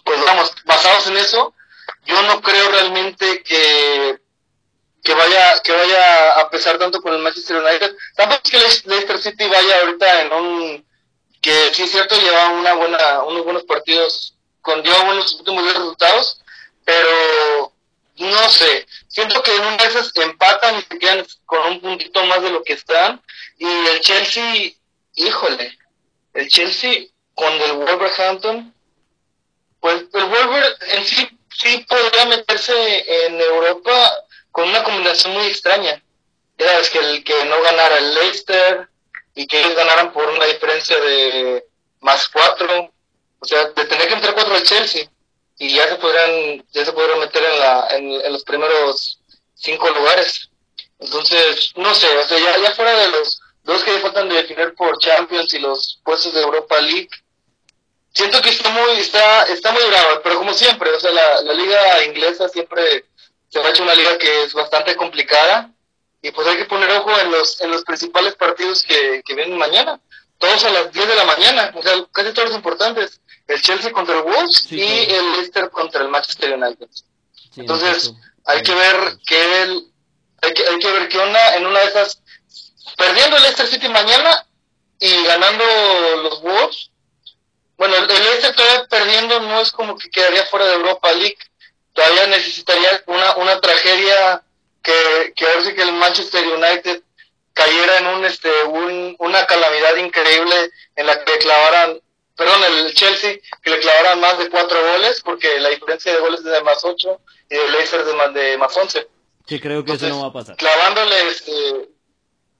[0.03, 1.53] pues vamos, basados en eso,
[2.05, 4.19] yo no creo realmente que
[5.07, 7.95] que vaya que vaya a pesar tanto con el Manchester United.
[8.13, 10.85] Tampoco es que Leicester City vaya ahorita en un
[11.41, 16.41] que sí es cierto lleva una buena unos buenos partidos con lleva buenos últimos resultados,
[16.83, 17.71] pero
[18.17, 22.41] no sé, siento que en un veces empatan y se quedan con un puntito más
[22.41, 23.21] de lo que están
[23.57, 24.73] y el Chelsea,
[25.15, 25.77] híjole,
[26.33, 28.73] el Chelsea con el Wolverhampton
[29.79, 34.26] pues el Wolver en sí sí podría meterse en Europa
[34.57, 36.01] con una combinación muy extraña.
[36.57, 38.89] Era que el que no ganara el Leicester
[39.35, 41.63] y que ellos ganaran por una diferencia de
[41.99, 42.91] más cuatro,
[43.37, 45.07] o sea, de tener que entrar cuatro al Chelsea
[45.59, 49.19] y ya se podrían ya se podrían meter en la en, los primeros
[49.53, 50.49] cinco lugares.
[50.97, 54.73] Entonces, no sé, o sea, ya, ya fuera de los dos que faltan de definir
[54.73, 57.09] por Champions y los puestos de Europa League,
[58.11, 61.53] siento que está muy está está muy bravo, pero como siempre, o sea, la, la
[61.53, 63.05] liga inglesa siempre
[63.49, 65.71] se ha hecho una liga que es bastante complicada
[66.21, 69.57] y pues hay que poner ojo en los, en los principales partidos que, que vienen
[69.57, 69.99] mañana.
[70.37, 73.21] Todos a las 10 de la mañana, o sea, casi todos los importantes.
[73.47, 76.87] El Chelsea contra el Wolves y el Leicester contra el Manchester United.
[77.55, 78.13] Entonces,
[78.45, 79.91] hay que ver que él,
[80.41, 82.21] hay que, hay que ver qué onda en una de esas,
[82.97, 84.45] perdiendo el Leicester City mañana
[84.99, 85.63] y ganando
[86.23, 86.91] los Wolves.
[87.77, 91.37] Bueno, el Leicester todavía perdiendo no es como que quedaría fuera de Europa League,
[91.97, 94.43] todavía necesitaría una, una tragedia
[94.83, 97.01] que, que ver si que el Manchester United
[97.53, 101.99] cayera en un, este, un, una calamidad increíble en la que le clavaran,
[102.35, 106.41] perdón, el Chelsea, que le clavaran más de cuatro goles, porque la diferencia de goles
[106.41, 109.07] es de más ocho y el Leicester es de más, de más once.
[109.47, 110.55] Sí, creo que eso no va a pasar.
[110.55, 111.89] Clavándole, este,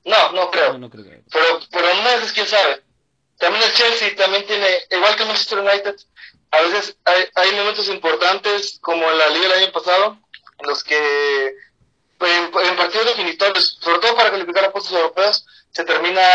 [0.04, 0.80] no, no creo.
[0.80, 1.06] No, creo.
[1.32, 2.82] Pero, pero no es quién sabe.
[3.38, 5.96] También el Chelsea también tiene, igual que el Manchester United,
[6.52, 10.18] a veces hay, hay momentos importantes, como en la liga del año pasado,
[10.60, 11.56] en los que
[12.20, 16.28] en, partidos definitorios, sobre todo para calificar a puestos europeos, se termina,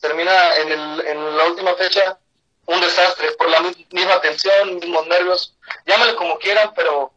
[0.00, 2.18] termina en, el, en la última fecha
[2.66, 5.54] un desastre, por la misma tensión, mismos nervios,
[5.86, 7.12] llámale como quieran, pero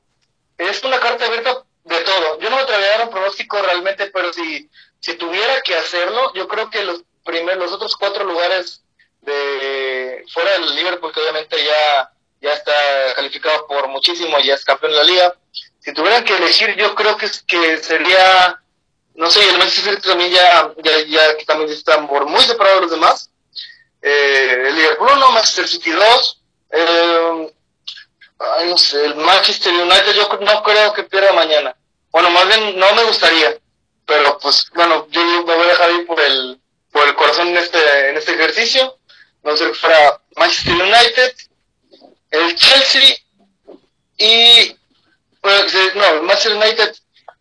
[0.58, 2.39] es una carta abierta de todo.
[2.39, 6.34] Yo no me atrevería a dar un pronóstico realmente, pero si, si tuviera que hacerlo,
[6.34, 8.84] yo creo que los primeros, los otros cuatro lugares
[9.21, 12.73] de fuera del Liverpool, que obviamente ya ya está
[13.15, 15.36] calificado por muchísimo, ya es campeón de la liga.
[15.80, 18.60] Si tuvieran que elegir, yo creo que, que sería,
[19.15, 22.77] no sé, el Manchester City también ya, ya, ya que también está por muy separado
[22.77, 23.30] de los demás.
[24.01, 27.54] Eh, el Liverpool 1, Manchester City 2, eh,
[28.65, 31.75] no sé, el Manchester United yo no creo que pierda mañana.
[32.12, 33.58] Bueno, más bien no me gustaría,
[34.06, 36.60] pero pues bueno, yo me voy a dejar ir por el,
[36.91, 38.97] por el corazón en este, en este ejercicio.
[39.43, 41.36] No sé fuera Manchester United,
[42.32, 43.17] el Chelsea
[44.17, 44.76] y
[45.44, 46.96] no, el Manchester United,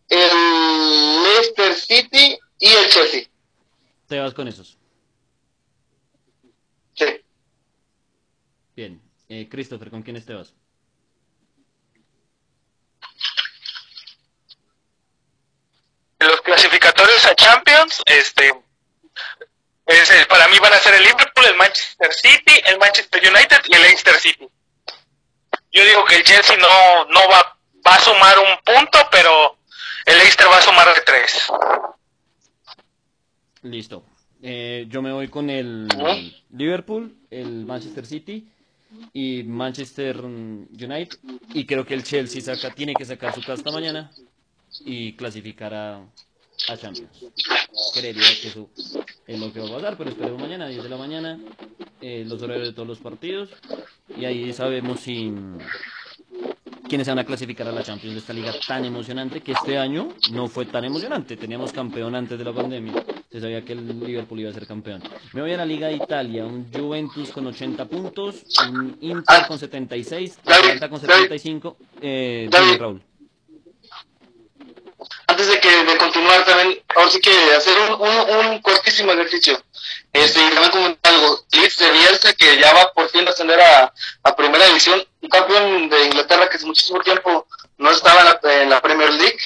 [0.09, 3.23] el Leicester City y el Chelsea.
[4.07, 4.77] ¿Te vas con esos?
[6.93, 7.05] Sí.
[8.75, 9.01] Bien.
[9.29, 10.53] Eh, Christopher, ¿con quiénes te vas?
[16.19, 18.53] Los clasificatorios a Champions, este,
[20.27, 23.81] para mí van a ser el Liverpool, el Manchester City, el Manchester United y el
[23.81, 24.40] Leicester City.
[26.11, 29.55] Que el Chelsea no, no va, va a sumar un punto, pero
[30.05, 31.47] el Leicester va a sumar de tres.
[33.61, 34.03] Listo.
[34.41, 35.87] Eh, yo me voy con el
[36.49, 38.45] Liverpool, el Manchester City
[39.13, 41.17] y Manchester United.
[41.53, 44.11] Y creo que el Chelsea saca, tiene que sacar su casta mañana
[44.81, 46.01] y clasificar a,
[46.67, 47.25] a Champions.
[47.93, 48.69] Creería que eso
[49.27, 51.39] es lo que va a pasar, pero esperemos mañana, 10 de la mañana,
[52.01, 53.49] eh, los horarios de todos los partidos,
[54.17, 55.31] y ahí sabemos si
[56.87, 59.77] quiénes se van a clasificar a la Champions de esta liga tan emocionante que este
[59.77, 61.37] año no fue tan emocionante.
[61.37, 63.05] Teníamos campeón antes de la pandemia.
[63.31, 65.01] Se sabía que el Liverpool iba a ser campeón.
[65.33, 69.57] Me voy a la Liga de Italia, un Juventus con 80 puntos, un Inter con
[69.57, 71.77] 76, Atalanta con 75.
[72.01, 73.01] Eh, Raúl
[75.27, 79.61] antes de que de continuar también, ahora sí que hacer un, un, un cortísimo ejercicio.
[80.13, 81.45] Este, y también comentar algo.
[81.51, 85.29] Leeds de Bielsa, que ya va por fin a ascender a, a primera división, un
[85.29, 89.39] campeón de Inglaterra que hace muchísimo tiempo no estaba en la, en la Premier League.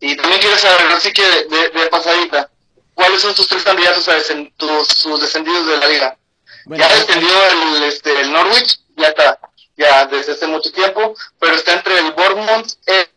[0.00, 2.50] Y también quiero saber, así que de, de, pasadita,
[2.94, 4.14] ¿cuáles son tus tres candidatos a
[4.56, 6.18] tus, sus descendidos de la liga?
[6.66, 9.38] ya descendió el, este, el Norwich, ya está.
[9.76, 13.08] ya desde hace mucho tiempo, pero está entre el Bournemouth, el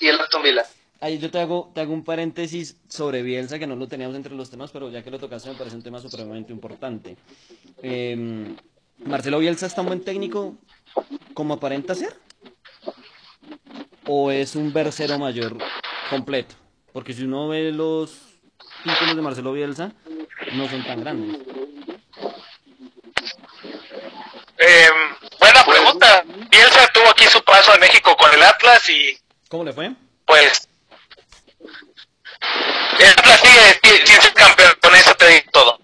[0.00, 0.66] y el Aston Villa.
[1.04, 4.34] Ahí yo te hago, te hago un paréntesis sobre Bielsa, que no lo teníamos entre
[4.34, 7.18] los temas, pero ya que lo tocaste me parece un tema supremamente importante.
[7.82, 8.56] Eh,
[9.04, 10.56] ¿Marcelo Bielsa es tan buen técnico
[11.34, 12.16] como aparenta ser?
[14.06, 15.58] ¿O es un versero mayor
[16.08, 16.54] completo?
[16.94, 18.22] Porque si uno ve los
[18.82, 19.92] títulos de Marcelo Bielsa,
[20.54, 21.38] no son tan grandes.
[24.56, 24.88] Eh,
[25.38, 26.24] buena pregunta.
[26.50, 29.18] Bielsa tuvo aquí su paso en México con el Atlas y
[29.50, 29.92] ¿Cómo le fue?
[30.26, 30.63] pues
[33.54, 35.78] Atlas sigue sin ser campeón, con eso te digo todo.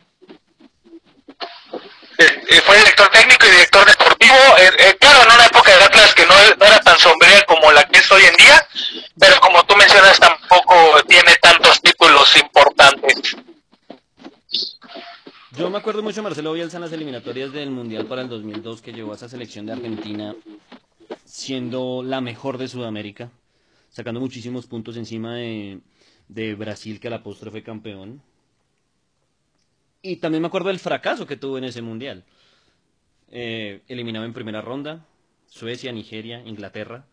[2.19, 5.83] Eh, eh, fue director técnico y director deportivo, eh, eh, claro, en una época del
[5.83, 8.67] Atlas que no, no era tan sombría como la que es hoy en día,
[9.19, 13.37] pero como tú mencionas tampoco tiene tantos títulos importantes.
[15.53, 18.83] Yo me acuerdo mucho de Marcelo Bielsa en las eliminatorias del Mundial para el 2002
[18.83, 20.35] que llevó a esa selección de Argentina
[21.25, 23.31] siendo la mejor de Sudamérica,
[23.89, 25.81] sacando muchísimos puntos encima de,
[26.35, 28.23] de Brasil que a la postre fue campeón.
[30.03, 32.25] Y también me acuerdo del fracaso que tuvo en ese Mundial.
[33.29, 35.07] Eh, eliminado en primera ronda,
[35.47, 37.07] Suecia, Nigeria, Inglaterra.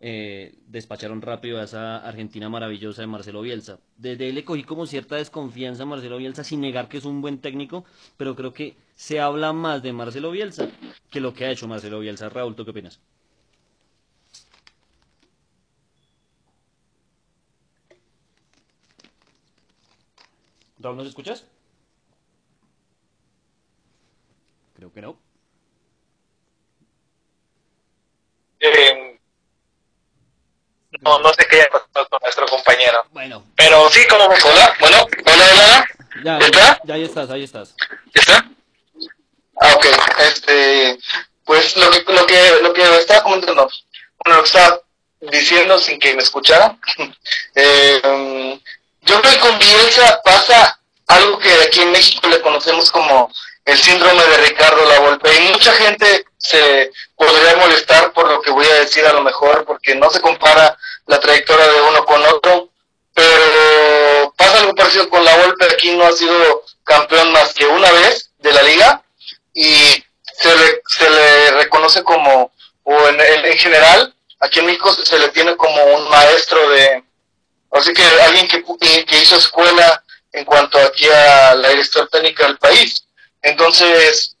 [0.00, 3.80] eh, despacharon rápido a esa Argentina maravillosa de Marcelo Bielsa.
[3.96, 7.20] Desde ahí le cogí como cierta desconfianza a Marcelo Bielsa, sin negar que es un
[7.22, 7.84] buen técnico,
[8.16, 10.72] pero creo que se habla más de Marcelo Bielsa
[11.10, 12.28] que lo que ha hecho Marcelo Bielsa.
[12.30, 13.00] Raúl, ¿tú qué opinas?
[20.80, 21.44] Raúl, ¿nos escuchas?
[24.76, 25.18] Creo que no.
[28.60, 29.18] Eh,
[31.00, 33.04] no, no sé qué haya pasado con nuestro compañero.
[33.10, 35.86] Bueno, Pero sí, como Hola, bueno, hola, hola.
[36.24, 36.80] ya, ¿Está?
[36.84, 37.74] ya ahí estás, ahí estás.
[38.14, 38.50] ¿Ya está?
[39.60, 39.86] Ah, ok.
[40.20, 40.98] Este,
[41.44, 43.68] pues lo que, lo que, lo que estaba comentando,
[44.24, 44.80] bueno, lo que estaba
[45.20, 46.78] diciendo sin que me escuchara,
[47.56, 48.60] eh,
[49.08, 53.32] yo creo que con Bielsa pasa algo que aquí en México le conocemos como
[53.64, 55.34] el síndrome de Ricardo Lavolpe.
[55.34, 59.64] Y mucha gente se podría molestar por lo que voy a decir a lo mejor
[59.64, 62.68] porque no se compara la trayectoria de uno con otro,
[63.14, 67.90] pero pasa algo parecido con la Volpe, aquí no ha sido campeón más que una
[67.90, 69.02] vez de la liga
[69.54, 70.04] y
[70.38, 72.52] se le, se le reconoce como,
[72.84, 77.02] o en, en, en general, aquí en México se le tiene como un maestro de,
[77.72, 80.02] así que alguien que, que, que hizo escuela
[80.32, 81.68] en cuanto aquí a la
[82.10, 83.04] técnica del país.
[83.42, 84.36] Entonces,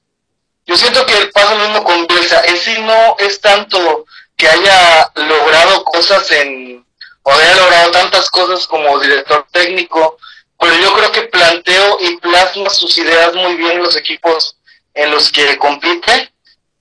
[0.66, 2.44] yo siento que pasa lo mismo con Bielsa.
[2.44, 4.04] En sí no es tanto
[4.36, 6.84] que haya logrado cosas en,
[7.22, 10.18] o haya logrado tantas cosas como director técnico,
[10.58, 14.56] pero yo creo que planteo y plasma sus ideas muy bien en los equipos
[14.94, 16.32] en los que compite.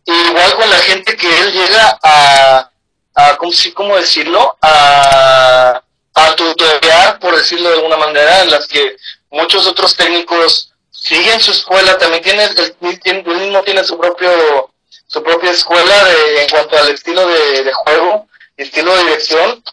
[0.06, 2.72] Igual con la gente que él llega a,
[3.16, 4.58] a ¿cómo, cómo decirlo?
[4.62, 5.82] A,
[6.18, 8.98] a tutorear, por decirlo de alguna manera, en las que
[9.30, 12.76] muchos otros técnicos siguen su escuela, también tiene, el,
[13.40, 14.72] mismo tiene su propio
[15.06, 18.28] su propia escuela de, en cuanto al estilo de, de juego,
[18.58, 19.64] estilo de dirección.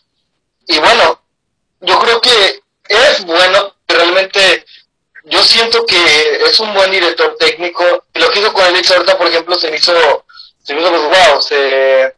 [0.68, 1.20] Y bueno,
[1.80, 4.64] yo creo que es bueno, realmente
[5.24, 8.04] yo siento que es un buen director técnico.
[8.14, 10.26] Lo que hizo con el ahorita, por ejemplo, se me hizo,
[10.62, 12.14] se me hizo pues wow, se,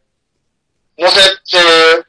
[0.97, 2.06] no sé, se,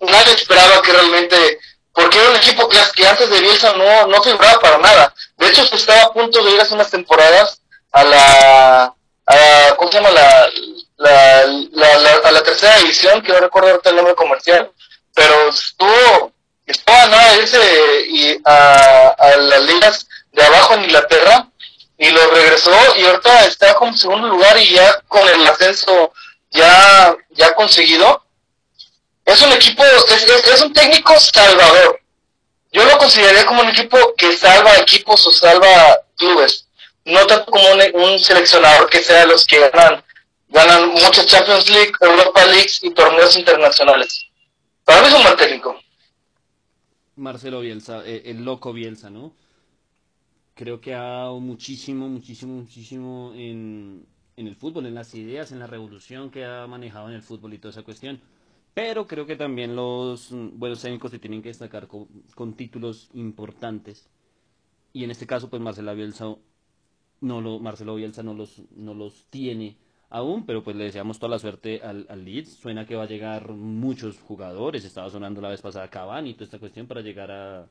[0.00, 1.60] nadie esperaba que realmente,
[1.92, 5.14] porque era un equipo que, que antes de Bielsa no, no figuraba para nada.
[5.36, 8.94] De hecho, se estaba a punto de ir hace unas temporadas a la,
[9.26, 10.10] a, ¿cómo se llama?
[10.10, 10.48] La,
[10.96, 14.70] la, la, la, a la tercera división, que no recuerdo ahorita el nombre comercial,
[15.14, 16.32] pero estuvo,
[16.66, 21.48] estuvo a nada de irse y a, las ligas de abajo en Inglaterra
[21.98, 26.12] y lo regresó y ahorita está como segundo lugar y ya con el ascenso
[26.50, 28.24] ya, ya conseguido.
[29.24, 32.00] Es un equipo, es, es, un técnico salvador.
[32.72, 36.66] Yo lo consideraría como un equipo que salva equipos o salva clubes
[37.04, 40.02] no tanto como un, un, seleccionador que sea de los que ganan,
[40.48, 44.26] ganan muchas Champions League, Europa League y torneos internacionales.
[44.84, 45.76] Para mí es un buen técnico.
[47.16, 49.34] Marcelo Bielsa, eh, el loco Bielsa, ¿no?
[50.54, 54.06] Creo que ha dado muchísimo, muchísimo, muchísimo en,
[54.36, 57.54] en el fútbol, en las ideas, en la revolución que ha manejado en el fútbol
[57.54, 58.20] y toda esa cuestión.
[58.82, 64.08] Pero creo que también los buenos técnicos se tienen que destacar con, con títulos importantes.
[64.94, 66.34] Y en este caso, pues Marcelo Bielsa
[67.20, 69.76] no lo, Marcelo Bielsa no los, no los tiene
[70.08, 72.54] aún, pero pues le deseamos toda la suerte al, al, Leeds.
[72.54, 76.46] Suena que va a llegar muchos jugadores, estaba sonando la vez pasada Cavani y toda
[76.46, 77.68] esta cuestión para llegar a,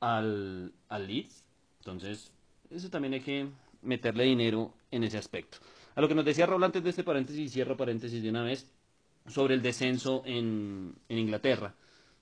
[0.00, 1.44] al, al Leeds.
[1.80, 2.32] Entonces,
[2.70, 3.46] eso también hay que,
[3.82, 5.58] meterle dinero en ese aspecto.
[5.94, 8.70] A lo que nos decía Raúl antes de este paréntesis, cierro paréntesis de una vez,
[9.28, 11.74] sobre el descenso en, en Inglaterra.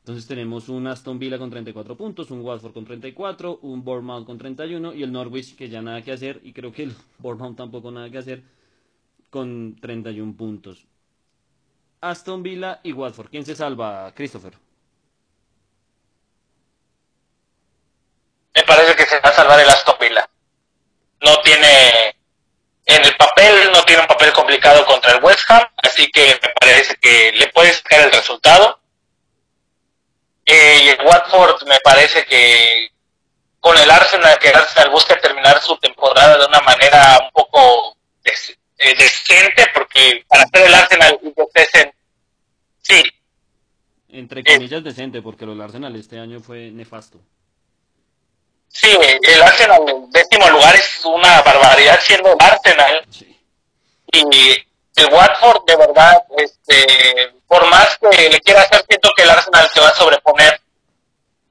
[0.07, 4.38] Entonces tenemos un Aston Villa con 34 puntos, un Watford con 34, un Bournemouth con
[4.38, 7.90] 31 y el Norwich que ya nada que hacer y creo que el Bournemouth tampoco
[7.90, 8.42] nada que hacer
[9.31, 10.87] con 31 puntos.
[12.01, 13.31] Aston Villa y Watford.
[13.31, 14.55] ¿Quién se salva, Christopher?
[18.55, 20.31] Me parece que se va a salvar el Aston Villa.
[21.21, 22.14] No tiene,
[22.85, 26.53] en el papel, no tiene un papel complicado contra el West Ham, así que me
[26.61, 28.79] parece que le puede sacar el resultado
[30.45, 32.91] eh, y el Watford me parece que
[33.59, 37.97] con el Arsenal, que el Arsenal busca terminar su temporada de una manera un poco
[38.23, 41.19] eh, decente, porque para hacer el Arsenal
[42.83, 43.03] sí.
[44.11, 47.19] Entre comillas decente, porque el Arsenal este año fue nefasto.
[48.69, 48.91] Sí,
[49.23, 53.07] el Arsenal en décimo lugar es una barbaridad siendo el Arsenal.
[53.11, 53.36] Sí.
[54.20, 59.68] El Watford de verdad, este, por más que le quiera hacer, siento que el Arsenal
[59.68, 60.61] se va a sobreponer.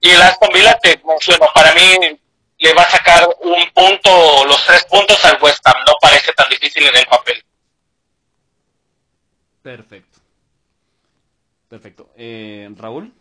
[0.02, 2.20] Y el Aston Villa, te menciono, para mí
[2.58, 5.76] le va a sacar un punto, los tres puntos al West Ham.
[5.86, 7.44] No parece tan difícil en el papel.
[9.62, 10.20] Perfecto.
[11.70, 12.10] Perfecto.
[12.16, 13.14] Eh, Raúl.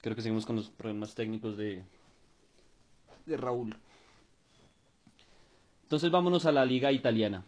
[0.00, 1.82] Creo que seguimos con los problemas técnicos de,
[3.24, 3.78] de Raúl.
[5.94, 7.44] Entonces vámonos a la liga italiana.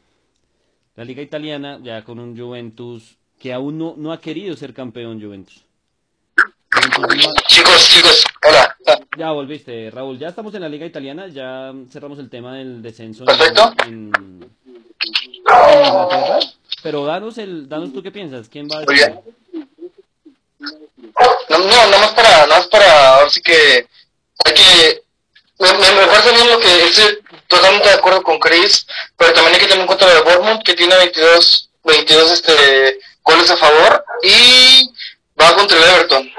[0.95, 5.21] La liga italiana ya con un Juventus que aún no, no ha querido ser campeón
[5.21, 5.65] Juventus.
[7.49, 8.77] Chicos, chicos, hola.
[9.19, 10.21] Ya volviste, Raúl.
[10.21, 13.75] Ya estamos en la liga italiana, ya cerramos el tema del descenso Perfecto.
[13.85, 14.13] En,
[15.25, 16.39] Inglaterra.
[16.85, 19.13] Pero danos el, danos tú qué piensas, ¿quién va a decir?
[20.61, 23.89] No, no, nada más para, nada más para, ahora sí que
[24.45, 25.06] hay que
[25.59, 29.61] me, me, parece bien lo que estoy totalmente de acuerdo con Chris, pero también hay
[29.61, 34.91] que tener en cuenta de Bournemouth, que tiene 22, 22 este, goles a favor y
[35.41, 36.33] va contra el Everton.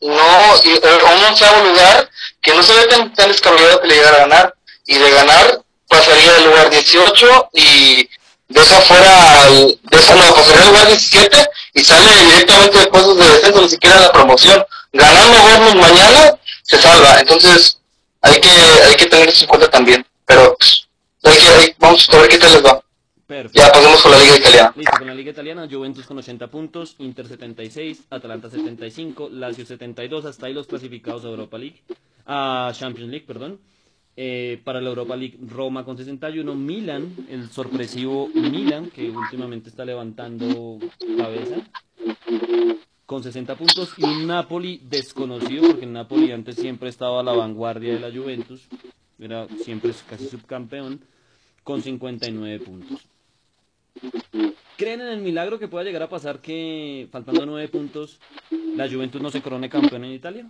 [0.00, 2.08] No, y, un onceavo lugar
[2.40, 4.54] que no se ve tan, tan descabellado que le llegara a ganar.
[4.86, 8.08] Y de ganar pasaría al lugar 18 y
[8.48, 13.28] deja fuera al, deja, no, pasaría al lugar 17 y sale directamente de puestos de
[13.28, 14.64] descenso, ni siquiera la promoción.
[14.92, 17.20] Ganando Bournemouth mañana, se salva.
[17.20, 17.78] Entonces,
[18.22, 20.04] hay que, hay que tener eso en cuenta también.
[20.26, 20.88] Pero pues,
[21.24, 22.82] hay que, vamos a ver qué tal les va.
[23.26, 23.60] Perfecto.
[23.60, 24.72] Ya pasemos con la Liga Italiana.
[24.74, 30.24] Listo, con la Liga Italiana, Juventus con 80 puntos, Inter 76, Atalanta 75, Lazio 72,
[30.24, 31.82] hasta ahí los clasificados a Europa League,
[32.24, 33.60] a Champions League, perdón.
[34.16, 39.84] Eh, para la Europa League, Roma con 61, Milan, el sorpresivo Milan, que últimamente está
[39.84, 40.78] levantando
[41.16, 41.56] cabeza,
[43.08, 47.32] con 60 puntos y un Napoli desconocido, porque el Napoli antes siempre estaba a la
[47.32, 48.68] vanguardia de la Juventus,
[49.18, 51.02] era siempre casi subcampeón,
[51.64, 53.06] con 59 puntos.
[54.76, 58.20] ¿Creen en el milagro que pueda llegar a pasar que, faltando 9 puntos,
[58.76, 60.46] la Juventus no se corone campeón en Italia?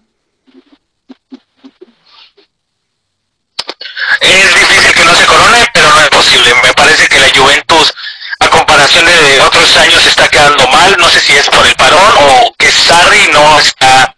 [4.21, 6.49] Es difícil que no se corone, pero no es posible.
[6.65, 7.95] Me parece que la Juventus
[8.79, 12.55] comparación de otros años está quedando mal, no sé si es por el parón o
[12.57, 14.15] que Sarri no está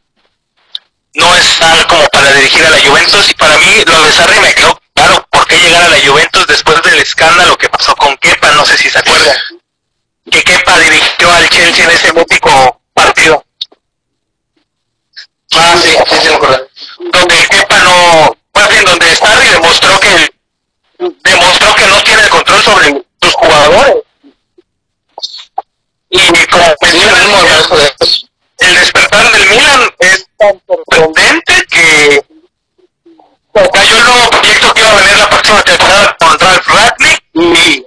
[1.14, 4.52] no está como para dirigir a la Juventus y para mí lo de Sarri me
[4.52, 8.50] quedó claro por qué llegar a la Juventus después del escándalo que pasó con Kepa,
[8.50, 9.34] no sé si se acuerda
[10.30, 13.42] que Kepa dirigió al Chelsea en ese mítico partido.
[15.56, 16.28] Ah, sí, sí, sí,
[16.98, 20.34] Donde Kepa no, más bien donde Sarri demostró que
[20.98, 24.09] demostró que no tiene el control sobre sus jugadores
[26.10, 26.64] y como
[28.58, 32.24] el despertar del Milan es tan sorprendente que
[33.72, 37.84] cayó el nuevo proyecto que iba a venir la próxima temporada con Ralph Ratnick y,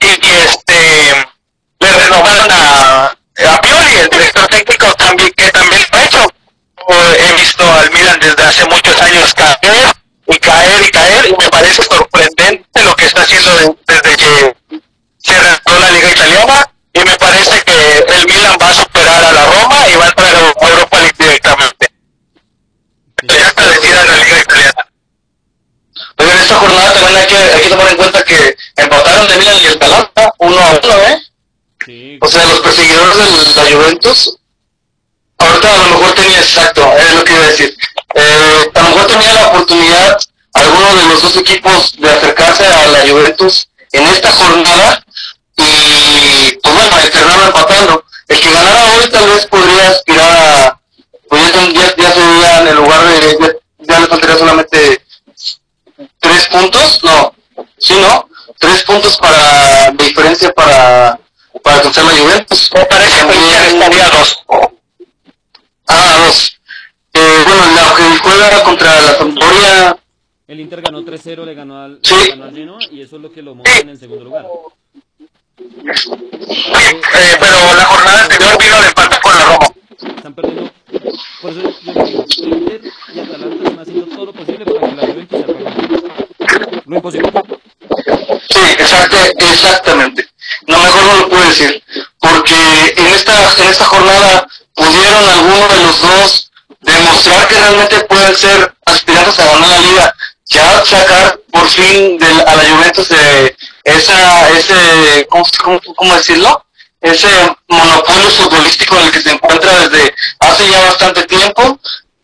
[0.00, 1.14] y, este
[1.80, 6.26] le renovaron a, a Pioli, el director técnico también que también lo ha hecho.
[6.88, 9.92] He visto al Milan desde hace muchos años caer
[10.26, 14.56] y caer y caer y me parece sorprendente lo que está haciendo desde que
[15.18, 16.73] se la liga italiana
[30.38, 31.22] uno a uno, ¿eh?
[31.84, 32.18] Sí.
[32.20, 34.38] O sea, los perseguidores de la Juventus,
[35.38, 37.76] ahorita a lo mejor tenía, exacto, es lo que iba a decir,
[38.14, 40.18] eh, a lo mejor tenía la oportunidad
[40.54, 45.04] alguno de los dos equipos de acercarse a la Juventus en esta jornada
[45.56, 48.04] y, pues bueno, terminaron empatando.
[48.28, 50.80] El que ganara hoy tal vez podría aspirar a,
[51.28, 55.04] pues ya, ya, sería en el lugar de, ya, le faltaría solamente
[56.20, 57.34] tres puntos, no,
[57.78, 58.23] sí, no,
[59.20, 61.18] para de diferencia para
[61.62, 62.70] para alcanzar la Juventus.
[62.74, 64.44] Me parece que Inter estaría a dos.
[65.86, 66.60] Ah, a dos.
[67.12, 69.96] Eh, bueno, la que juega contra la Sampdoria.
[70.46, 72.14] El Inter ganó 3-0, le ganó al, Sí.
[72.14, 74.46] le ganó al Genoa y eso es lo que lo monta en el segundo lugar.
[75.56, 79.66] Eh, pero la jornada anterior vino el empate con la Roma.
[80.16, 80.70] Están perdiendo.
[81.40, 82.80] Por eso yo digo, Inter
[83.14, 86.23] y Atalanta están haciendo todo lo posible para que la Juventus se apague.
[86.86, 87.30] Lo imposible.
[88.50, 90.28] Sí, exacto, exactamente.
[90.66, 91.82] No, mejor no lo puedo decir.
[92.20, 96.50] Porque en esta, en esta jornada pudieron alguno de los dos
[96.80, 100.14] demostrar que realmente pueden ser aspirantes a ganar la liga.
[100.46, 106.64] Ya sacar por fin del, a la Juventus de esa, ese, ¿cómo, decirlo?
[107.00, 107.28] Ese
[107.68, 111.78] monopolio futbolístico en el que se encuentra desde hace ya bastante tiempo.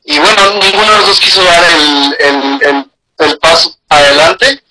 [0.05, 4.63] Y bueno, ninguno de los dos quiso dar el, el, el paso adelante.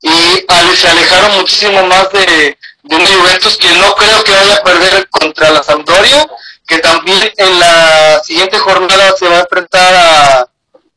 [0.00, 4.62] Y se alejaron muchísimo más de, de un Juventus que no creo que vaya a
[4.62, 6.26] perder contra la Sampdoria,
[6.66, 10.48] que también en la siguiente jornada se va a enfrentar a,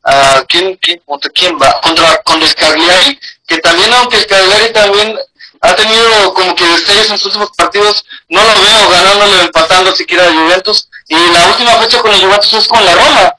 [0.04, 1.80] a ¿quién, contra quién va?
[1.80, 5.18] Contra, contra Scagliari, que también aunque Scagliari también
[5.62, 10.26] ha tenido como que destellos en sus últimos partidos, no lo veo ganándole empatando siquiera
[10.26, 13.34] a Juventus, y la última fecha con el Juventus es con la Roma,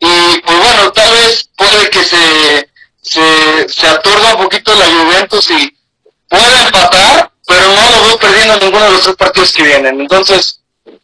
[0.00, 2.67] y pues bueno, tal vez puede que se,
[3.02, 5.76] se, se aturda un poquito la Juventus y
[6.28, 10.00] puede empatar, pero no lo veo perdiendo en ninguno de los tres partidos que vienen.
[10.00, 10.60] Entonces,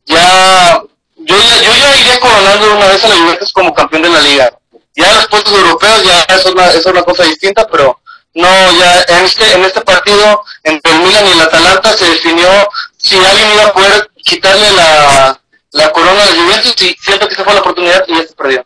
[0.07, 0.83] ya,
[1.17, 4.59] yo, yo ya iría coronando una vez a la Juventus como campeón de la liga.
[4.97, 7.99] Ya los puestos europeos ya es una, es una cosa distinta, pero
[8.35, 12.49] no, ya en este, en este partido entre el Milan y el Atalanta se definió
[12.97, 15.41] si alguien iba a poder quitarle la,
[15.73, 18.35] la corona a la Juventus y siento que esa fue la oportunidad y ya se
[18.35, 18.65] perdió.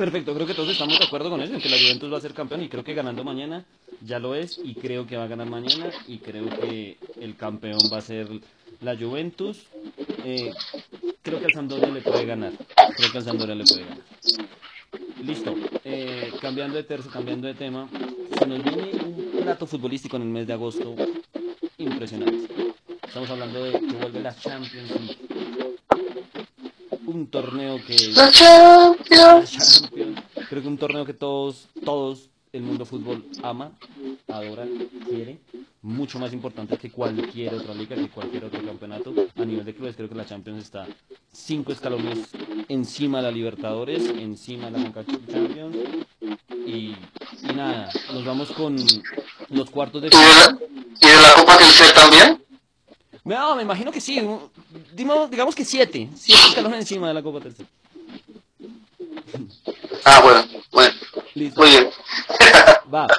[0.00, 2.20] Perfecto, creo que todos estamos de acuerdo con eso, en que la Juventus va a
[2.22, 3.66] ser campeón y creo que ganando mañana
[4.00, 7.80] ya lo es y creo que va a ganar mañana y creo que el campeón
[7.92, 8.26] va a ser
[8.80, 9.66] la Juventus.
[10.24, 10.54] Eh,
[11.20, 12.54] creo que al Sampdoria le puede ganar,
[12.96, 14.04] creo que al Sampdoria le puede ganar.
[15.22, 17.86] Listo, eh, cambiando de tercio, cambiando de tema,
[18.38, 20.96] se nos viene un plato futbolístico en el mes de agosto
[21.76, 22.48] impresionante.
[23.06, 25.30] Estamos hablando de que vuelve la Champions League.
[27.06, 29.50] Un torneo que La Champions.
[29.50, 30.20] Champions.
[30.48, 33.72] Creo que un torneo que todos, todos, el mundo fútbol ama,
[34.28, 34.66] adora,
[35.08, 35.38] quiere.
[35.82, 39.14] Mucho más importante que cualquier otra liga, que cualquier otro campeonato.
[39.36, 40.86] A nivel de clubes, creo que la Champions está
[41.32, 42.28] cinco escalones
[42.68, 44.92] encima de la Libertadores, encima de la
[45.30, 45.76] Champions.
[46.66, 46.94] Y,
[47.42, 48.76] y nada, nos vamos con
[49.48, 50.58] los cuartos de ¿Y de la,
[51.00, 52.44] y de la Copa del Ser también?
[53.24, 54.20] No, me imagino que sí.
[54.92, 56.08] Digamos, digamos que siete.
[56.16, 57.68] Siete escalones encima de la Copa Tercera.
[60.04, 60.94] Ah, bueno, bueno,
[61.34, 61.60] Listo.
[61.60, 61.90] muy bien.
[62.92, 63.06] Va.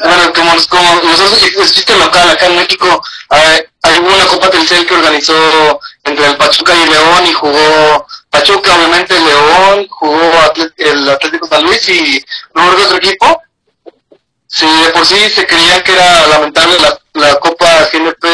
[0.00, 3.62] Bueno, como, como nosotros existe local acá en México, hay,
[3.98, 9.88] una Copa Telcel que organizó entre el Pachuca y León y jugó Pachuca, obviamente León,
[9.90, 13.42] jugó Atlet- el Atlético San Luis y no recuerdo otro equipo.
[14.46, 18.24] Si de por sí se creían que era lamentable la, la Copa GNP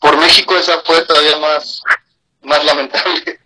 [0.00, 1.82] por México, esa fue todavía más,
[2.44, 3.38] más lamentable.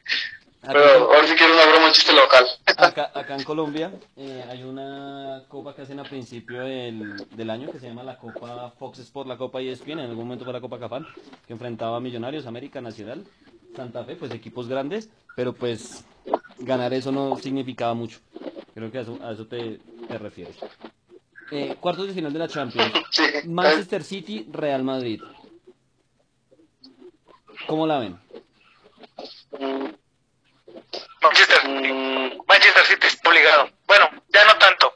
[0.61, 2.47] Pero ahora sí que era una broma, un chiste local.
[2.77, 7.71] Acá, acá en Colombia eh, hay una copa que hacen a principio del, del año
[7.71, 10.61] que se llama la Copa Fox Sport, la Copa ESPN, en algún momento fue la
[10.61, 11.07] Copa Cafán,
[11.47, 13.25] que enfrentaba a Millonarios, América Nacional,
[13.75, 16.05] Santa Fe, pues equipos grandes, pero pues
[16.59, 18.19] ganar eso no significaba mucho.
[18.75, 20.57] Creo que a eso, a eso te, te refieres.
[21.51, 22.93] Eh, cuartos de final de la Champions.
[23.11, 23.25] Sí.
[23.47, 25.23] Manchester City, Real Madrid.
[27.67, 28.19] ¿Cómo la ven?
[31.21, 31.69] Manchester,
[32.47, 33.71] Manchester City está obligado.
[33.87, 34.95] Bueno, ya no tanto.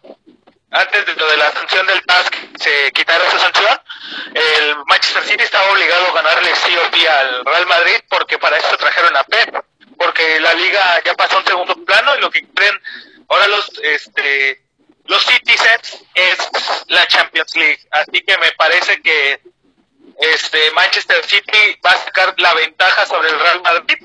[0.71, 3.79] Antes de lo de la sanción del TASC se quitara esa sanción,
[4.35, 8.57] el Manchester City estaba obligado a ganarle sí o sí al Real Madrid porque para
[8.57, 9.55] eso trajeron a Pep,
[9.99, 12.81] porque la liga ya pasó a un segundo plano y lo que creen
[13.29, 14.63] ahora los este
[15.05, 16.39] los Citizens es
[16.89, 19.41] la Champions League, así que me parece que
[20.21, 23.99] este Manchester City va a sacar la ventaja sobre el Real Madrid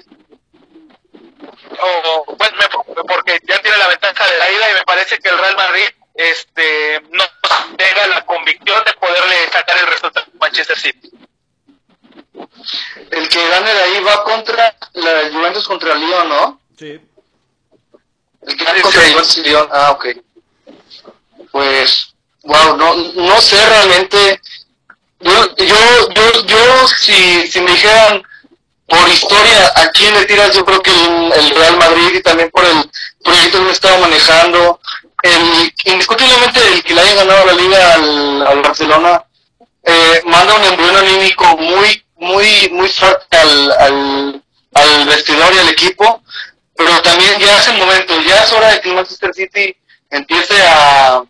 [1.82, 5.30] o pues me- porque ya tiene la ventaja de la ida y me parece que
[5.30, 7.24] el Real Madrid este no
[7.78, 11.12] tenga la convicción de poderle sacar el resultado a Manchester City.
[13.12, 16.62] el que gane de ahí va contra la Juventus contra el Lyon, ¿no?
[16.78, 17.00] Sí.
[18.42, 19.70] El que gane contra la Juventus y Lyon.
[19.72, 20.06] Ah, ok.
[21.52, 22.14] Pues,
[22.44, 24.42] wow, no, no sé realmente.
[25.20, 28.22] Yo, yo, yo, yo si, si me dijeran
[28.88, 32.66] por historia a quién le tiras, yo creo que el, Real Madrid y también por
[32.66, 32.90] el
[33.24, 34.80] proyecto que me estaba manejando.
[35.24, 39.24] El, indiscutiblemente el que le haya ganado la liga al, Barcelona
[39.84, 45.70] eh, manda un embrión anímico muy, muy, muy fuerte al, al, al vestidor y al
[45.70, 46.24] equipo,
[46.76, 49.76] pero también ya es el momento, ya es hora de que Manchester City
[50.12, 51.24] empiece a,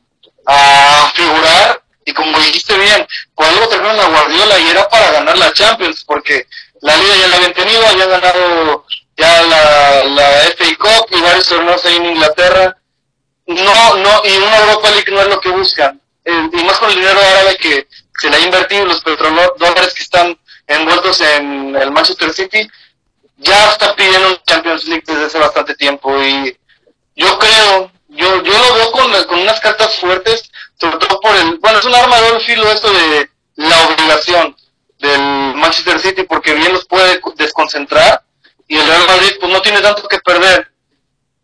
[0.45, 3.05] a figurar y como dijiste bien,
[3.35, 6.47] por algo la Guardiola y era para ganar la Champions, porque
[6.81, 11.47] la Liga ya la habían tenido, habían ganado ya la, la FA Cup y varios
[11.47, 12.77] torneos ahí en Inglaterra.
[13.47, 16.01] No, no, y una Europa League no es lo que buscan.
[16.25, 17.87] Eh, y más con el dinero árabe que
[18.19, 22.69] se le ha invertido, los petrodólares que están envueltos en el Manchester City,
[23.37, 26.21] ya está pidiendo un Champions League desde hace bastante tiempo.
[26.21, 26.57] Y
[27.15, 31.57] yo creo, yo, yo lo veo con, con unas cartas fuertes, sobre todo por el,
[31.59, 34.55] bueno, es un arma de filo esto de la obligación
[34.99, 35.21] del
[35.55, 38.23] Manchester City porque bien los puede desconcentrar
[38.67, 40.71] y el Real Madrid pues no tiene tanto que perder.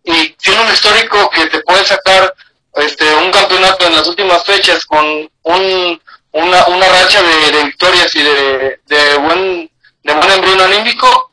[0.04, 2.34] Y tiene un histórico que te puede sacar
[2.76, 5.06] este un campeonato en las últimas fechas con
[5.43, 6.01] un,
[6.32, 9.72] una, una racha de, victorias y de, de buen
[10.04, 11.32] de buen embrión anímico.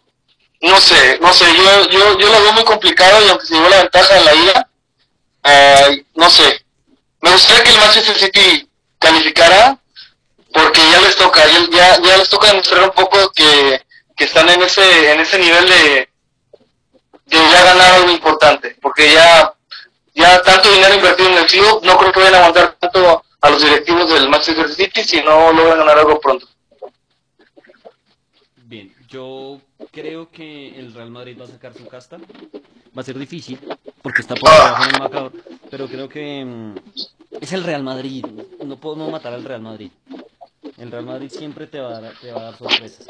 [0.60, 3.68] No sé no sé yo yo yo lo veo muy complicado y aunque se llevó
[3.68, 4.70] la ventaja en la ida
[5.44, 6.64] eh, no sé.
[7.20, 8.68] Me gustaría que el Manchester City
[8.98, 9.78] calificara
[10.52, 11.40] porque ya les toca,
[11.70, 13.82] ya, ya les toca demostrar un poco que,
[14.16, 16.08] que están en ese, en ese nivel de,
[17.26, 19.54] de ya ganar algo importante, porque ya,
[20.14, 23.50] ya tanto dinero invertido en el club, no creo que vayan a aguantar tanto a
[23.50, 26.46] los directivos del Manchester City si no logran ganar algo pronto.
[28.56, 32.18] Bien, yo creo que el Real Madrid va a sacar su casta.
[32.96, 33.58] Va a ser difícil,
[34.02, 35.32] porque está por debajo en el marcador,
[35.70, 36.74] pero creo que mm,
[37.40, 38.26] es el Real Madrid.
[38.64, 39.92] No podemos matar al Real Madrid.
[40.76, 43.06] El Real Madrid siempre te va, a dar, te va a dar sorpresas.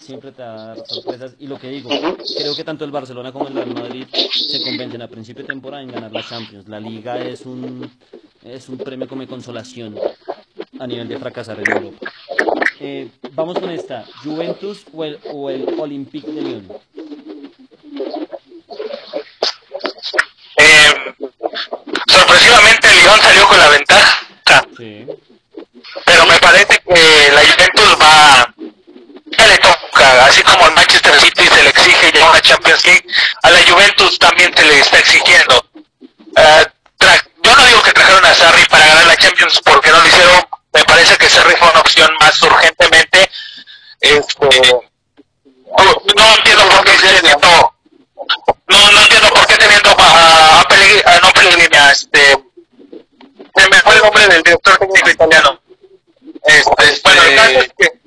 [0.00, 1.34] Siempre te va a dar sorpresas.
[1.38, 5.00] Y lo que digo, creo que tanto el Barcelona como el Real Madrid se convencen
[5.02, 6.68] a principio de temporada en ganar la Champions.
[6.68, 7.90] La Liga es un,
[8.44, 9.98] es un premio como consolación
[10.78, 12.12] a nivel de fracasar en Europa.
[12.80, 14.04] Eh, vamos con esta.
[14.22, 16.68] ¿Juventus o el, o el Olympique de Lyon?
[20.56, 21.14] Eh,
[22.08, 24.28] sorpresivamente el Lyon salió con la ventaja.
[24.76, 25.06] Sí
[26.40, 28.54] parece que la Juventus va
[29.36, 33.06] ya le toca, así como al Manchester City se le exige ya una Champions League,
[33.42, 35.64] a la Juventus también se le está exigiendo.
[35.74, 36.64] Uh,
[37.42, 40.42] yo no digo que trajeron a Sarri para ganar la Champions porque no lo hicieron,
[40.72, 43.30] me parece que Sarri fue una opción más urgentemente.
[44.00, 44.72] Este,
[46.16, 47.74] no, entiendo por qué teniendo,
[48.68, 52.36] no, no entiendo por qué teniendo a, a, a no Pellegrini, este,
[53.70, 55.60] me fue el nombre del director técnico italiano.
[56.44, 58.00] Este, bueno, el caso es que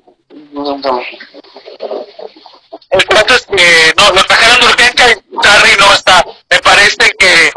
[2.89, 6.25] el caso es que no, lo trajeron de urgencia y Sarri no está.
[6.49, 7.51] Me parece que,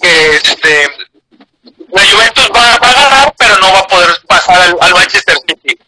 [0.00, 0.90] que este
[1.92, 5.78] la Juventus va, va, a ganar, pero no va a poder pasar al, Manchester City.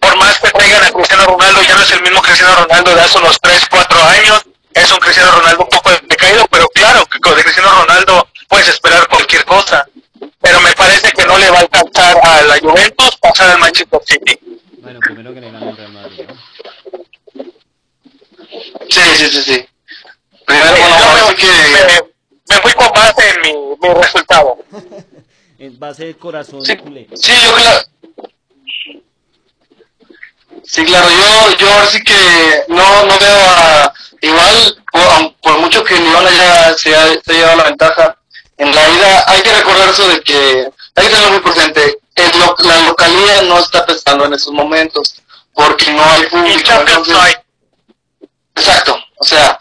[0.00, 3.00] Por más que traigan a Cristiano Ronaldo, ya no es el mismo Cristiano Ronaldo de
[3.00, 4.42] hace unos 3, 4 años.
[4.74, 9.06] Es un Cristiano Ronaldo un poco decaído, pero claro que con Cristiano Ronaldo puedes esperar
[9.08, 9.86] cualquier cosa
[10.40, 14.00] pero me parece que no le va a alcanzar a la Juventus pasar al Manchester
[14.06, 14.38] City.
[14.78, 16.34] Bueno, primero que le gane el Real Madrid, ¿no?
[18.90, 19.68] Sí, sí, sí, sí.
[20.46, 21.46] Primero, bueno, me, que...
[21.46, 24.58] me, me, fui con base en mi, mi resultado.
[25.58, 27.08] en base de corazón sí, culé.
[27.14, 27.80] Sí, yo claro.
[30.64, 33.92] Sí, claro, yo, yo ahora sí que no, no veo a...
[34.20, 38.18] Igual, por, por mucho que León haya se ha, se ha llevado la ventaja,
[38.58, 41.98] en la ida hay que recordar eso de que hay que tenerlo muy presente.
[42.14, 42.30] El,
[42.66, 45.14] la localidad no está pesando en esos momentos
[45.54, 46.70] porque no hay público.
[46.86, 47.38] Entonces,
[48.54, 49.58] exacto, o sea,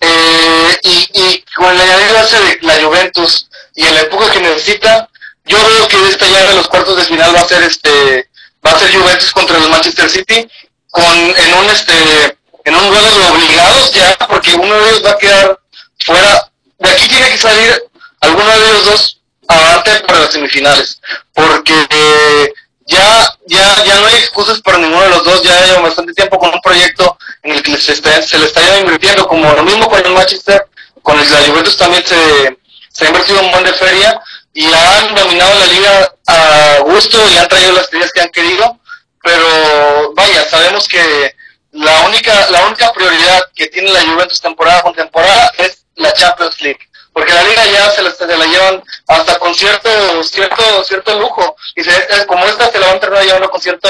[0.00, 5.08] eh, y, y con la añadido de la Juventus y la época que necesita,
[5.46, 8.28] yo veo que esta llave de los cuartos de final va a ser este
[8.66, 10.48] va a ser Juventus contra el Manchester City
[10.90, 15.10] con en un este en un duelo de obligados ya porque uno de ellos va
[15.12, 15.60] a quedar
[16.04, 17.82] fuera de aquí tiene que salir
[18.20, 19.15] alguno de ellos dos
[19.48, 21.00] avante para las semifinales,
[21.32, 22.52] porque eh,
[22.86, 26.38] ya, ya, ya no hay excusas para ninguno de los dos, ya llevan bastante tiempo
[26.38, 29.88] con un proyecto en el que se, está, se le está invirtiendo, como lo mismo
[29.88, 30.66] con el Manchester,
[31.02, 32.58] con el Juventus también se,
[32.92, 34.20] se ha invertido un buen de feria
[34.52, 38.80] y han dominado la liga a gusto y han traído las estrellas que han querido,
[39.22, 41.34] pero vaya, sabemos que
[41.72, 46.60] la única, la única prioridad que tiene la Juventus temporada con temporada es la Champions
[46.62, 46.80] League
[47.16, 49.88] porque la liga ya se la, se la llevan hasta con cierto,
[50.22, 53.88] cierto, cierto lujo, y se, como esta se la van a terminar llevando con cierto,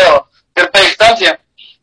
[0.55, 1.41] cierta distancia,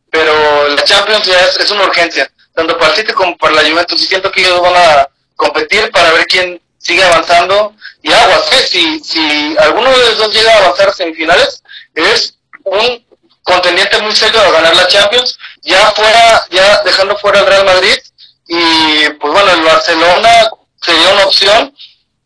[0.09, 3.69] pero la Champions ya es, es una urgencia, tanto para el City como para la
[3.69, 8.49] Juventus, y siento que ellos van a competir para ver quién sigue avanzando, y aguas,
[8.53, 8.65] ¿eh?
[8.65, 11.61] si, si alguno de los dos llega a avanzar semifinales,
[11.93, 13.05] es un
[13.43, 17.97] contendiente muy serio a ganar la Champions, ya fuera, ya dejando fuera el Real Madrid,
[18.47, 20.49] y pues bueno, el Barcelona
[20.83, 21.73] sería una opción,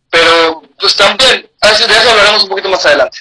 [0.09, 3.19] pero pues también, de eso hablaremos un poquito más adelante.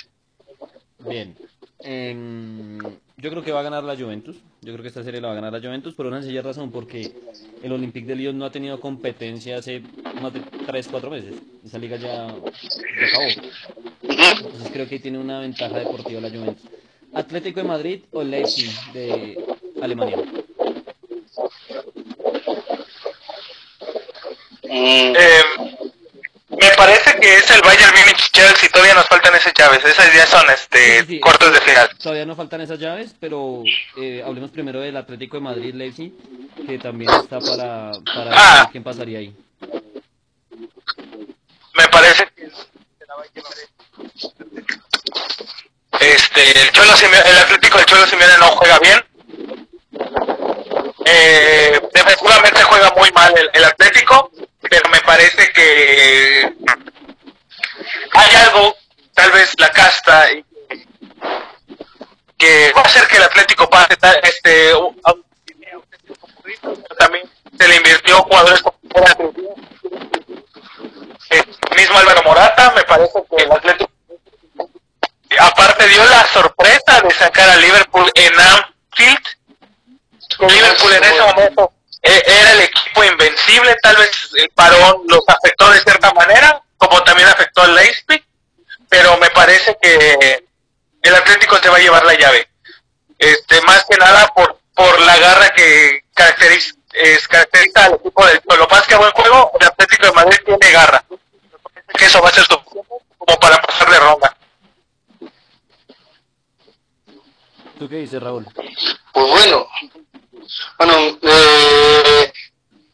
[0.99, 1.37] Bien.
[1.81, 2.79] Em,
[3.17, 4.37] yo creo que va a ganar la Juventus.
[4.61, 6.71] Yo creo que esta serie la va a ganar la Juventus por una sencilla razón,
[6.71, 7.13] porque
[7.63, 9.83] el Olympique de Lyon no ha tenido competencia hace
[10.21, 11.35] más de 3, 4 meses.
[11.65, 13.53] Esa liga ya, ya acabó.
[14.03, 16.69] Entonces creo que tiene una ventaja deportiva la Juventus.
[17.15, 19.43] Atlético de Madrid o Leipzig de
[19.81, 20.19] Alemania.
[24.69, 25.45] Eh,
[26.49, 30.27] me parece que es el Bayern Munich Chelsea, todavía nos faltan esas llaves, esas ya
[30.27, 31.21] son este Sí, sí, sí.
[31.21, 31.89] cortos de final.
[31.99, 33.63] Todavía no faltan esas llaves, pero
[33.97, 36.13] eh, hablemos primero del Atlético de Madrid Leipzig,
[36.67, 38.61] que también está para, para Ah.
[38.63, 39.35] ver quién pasaría ahí.
[41.75, 42.49] Me parece que
[46.01, 49.05] este el Cholo Simeone- el Atlético del Cholo Simeone no juega bien.
[51.05, 54.31] Eh, defensivamente juega muy mal el, el Atlético,
[54.71, 56.53] pero me parece que
[58.13, 58.77] hay algo,
[59.15, 60.29] tal vez la casta,
[62.39, 65.25] que va a hacer que el Atlético pase este un- a un-
[66.99, 68.77] también se le invirtió jugadores como
[71.31, 71.43] eh,
[71.77, 73.91] mismo Álvaro Morata, me parece que el Atlético
[75.39, 79.19] aparte dio la sorpresa de sacar a Liverpool en Anfield.
[80.39, 85.21] que Liverpool en ese momento eh, era el equipo invencible, tal vez el parón los
[85.27, 88.25] afectó de cierta manera, como también afectó al Leipzig,
[88.89, 90.45] pero me parece que
[91.03, 92.49] el Atlético se va a llevar la llave.
[93.19, 98.41] Este, más que nada por por la garra que caracteriza, es, caracteriza al equipo del
[98.59, 101.03] Lo más que a buen juego, el Atlético de Madrid tiene garra.
[101.99, 104.37] Que eso va a ser suficiente como para pasar de ronda.
[107.79, 108.47] ¿Tú qué dices, Raúl?
[109.13, 109.67] Pues bueno,
[110.79, 112.33] bueno, eh,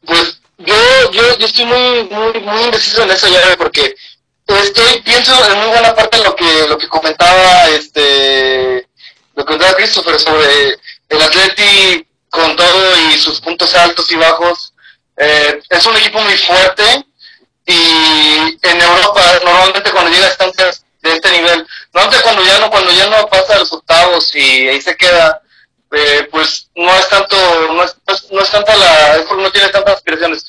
[0.05, 0.32] pues
[0.67, 3.95] yo, yo, yo estoy muy, muy, muy indeciso en esa llave porque
[4.47, 8.89] estoy, pienso en muy buena parte lo que, lo que comentaba este,
[9.35, 14.75] lo que comentaba Christopher sobre el Atleti con todo y sus puntos altos y bajos.
[15.17, 17.05] Eh, es un equipo muy fuerte
[17.67, 22.71] y en Europa normalmente cuando llega a estancias de este nivel, normalmente cuando ya no,
[22.71, 25.42] cuando ya no pasa a los octavos y ahí se queda,
[25.93, 27.37] eh, pues no es tanto,
[27.75, 30.45] no es, no es- no es tanta la, no tiene tantas aspiraciones.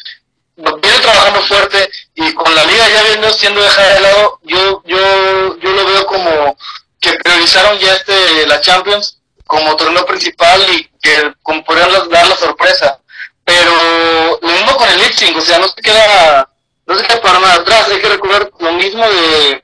[0.56, 5.58] Viene trabajando fuerte y con la liga ya viene siendo dejada de lado, yo, yo,
[5.60, 6.56] yo lo veo como
[7.00, 12.36] que priorizaron ya este, la Champions como torneo principal y que como podrían dar la
[12.36, 13.00] sorpresa.
[13.44, 16.50] Pero lo mismo con el Leipzig, o sea, no se queda,
[16.86, 19.64] no se queda para nada atrás, hay que recordar lo mismo de,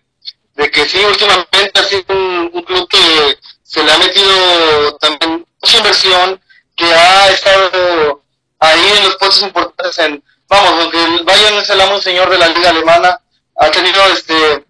[0.55, 5.77] de que sí, últimamente ha sido un club que se le ha metido también mucha
[5.77, 6.41] inversión,
[6.75, 8.23] que ha estado
[8.59, 12.37] ahí en los puestos importantes en, vamos, aunque el Bayern es el amo señor de
[12.37, 13.19] la liga alemana,
[13.57, 14.65] ha tenido este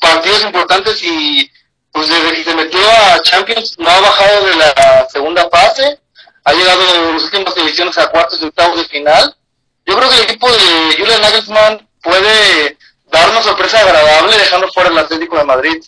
[0.00, 1.50] partidos importantes y
[1.90, 5.98] pues desde que se metió a Champions no ha bajado de la segunda fase,
[6.44, 9.34] ha llegado en las últimas divisiones a cuartos y octavos de final.
[9.86, 14.90] Yo creo que el equipo de Julian Nagelsmann puede dar una sorpresa agradable dejando fuera
[14.90, 15.84] el Atlético de Madrid.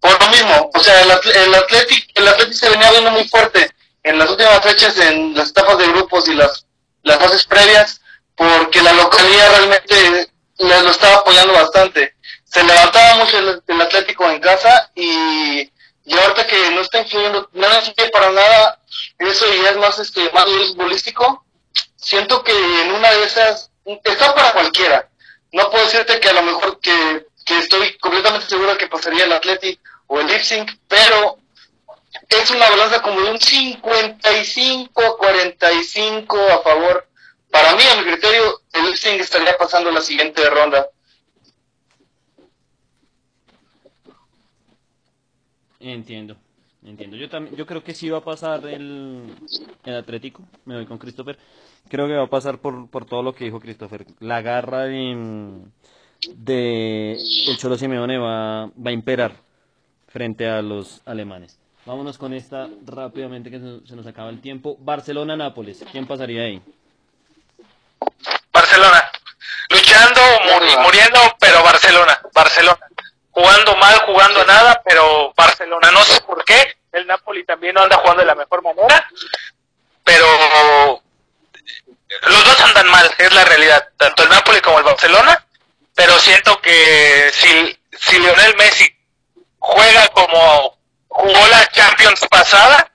[0.00, 3.70] Por lo mismo, o sea, el, el Atlético el Atlético se venía viendo muy fuerte
[4.06, 6.64] en las últimas fechas, en las etapas de grupos y las,
[7.02, 8.00] las fases previas,
[8.36, 12.14] porque la localidad realmente le lo estaba apoyando bastante.
[12.44, 15.72] Se levantaba mucho el, Atlético en casa y,
[16.04, 18.80] y ahorita que no está influyendo, no influye para nada,
[19.18, 21.44] eso ya es más este más futbolístico,
[21.96, 23.72] siento que en una de esas
[24.04, 25.08] está para cualquiera.
[25.50, 29.32] No puedo decirte que a lo mejor que, que estoy completamente seguro que pasaría el
[29.32, 31.38] Athletic o el Leipzig, pero
[32.28, 37.08] es una balanza como de un 55 a 45 a favor.
[37.50, 40.88] Para mí, a mi criterio, el Leipzig estaría pasando la siguiente ronda.
[45.78, 46.36] Entiendo,
[46.84, 47.16] entiendo.
[47.16, 49.32] Yo también, yo creo que sí va a pasar el,
[49.84, 50.42] el Atlético.
[50.64, 51.38] Me voy con Christopher.
[51.88, 54.04] Creo que va a pasar por, por todo lo que dijo Christopher.
[54.18, 55.62] La garra de,
[56.34, 59.36] de el Cholo Simeone va, va a imperar
[60.08, 61.60] frente a los alemanes.
[61.86, 64.76] Vámonos con esta rápidamente que se, nos acaba el tiempo.
[64.80, 65.84] Barcelona-Nápoles.
[65.92, 66.60] ¿Quién pasaría ahí?
[68.52, 69.08] Barcelona.
[69.70, 70.20] Luchando,
[70.52, 72.20] muri- muriendo, pero Barcelona.
[72.34, 72.80] Barcelona.
[73.30, 75.90] Jugando mal, jugando nada, pero Barcelona.
[75.92, 76.76] No sé por qué.
[76.90, 79.08] El Napoli también no anda jugando de la mejor manera.
[80.02, 80.26] Pero
[82.22, 83.88] los dos andan mal, es la realidad.
[83.96, 85.44] Tanto el Napoli como el Barcelona.
[85.94, 88.86] Pero siento que si, si Lionel Messi
[89.58, 90.75] juega como
[91.16, 92.90] jugó la Champions pasada,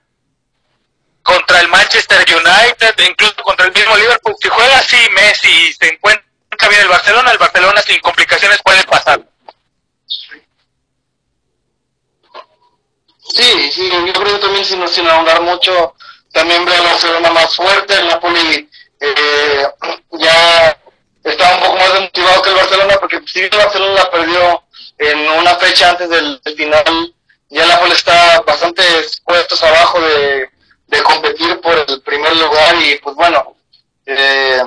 [1.22, 4.36] contra el Manchester United, incluso contra el mismo Liverpool.
[4.40, 6.24] Si juega así Messi y se encuentra
[6.68, 9.20] bien el Barcelona, el Barcelona sin complicaciones puede pasar.
[13.34, 15.94] Sí, sí, yo creo que también sin, sin ahondar mucho,
[16.32, 18.68] también veo a Barcelona más fuerte, el Napoli
[19.00, 19.66] eh,
[20.12, 20.78] ya
[21.24, 24.64] está un poco más desmotivado que el Barcelona, porque si el Barcelona perdió
[24.98, 27.14] en una fecha antes del, final,
[27.52, 28.82] ya el Napoli está bastante
[29.24, 30.48] puestos abajo de,
[30.86, 33.56] de competir por el primer lugar y pues bueno,
[34.06, 34.62] eh,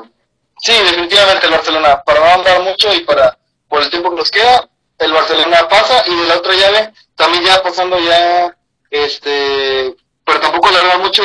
[0.61, 4.29] sí, definitivamente el Barcelona, para no andar mucho y para por el tiempo que nos
[4.29, 4.69] queda,
[4.99, 8.55] el Barcelona pasa y de la otra llave también ya pasando ya
[8.91, 11.23] este pero tampoco le da mucho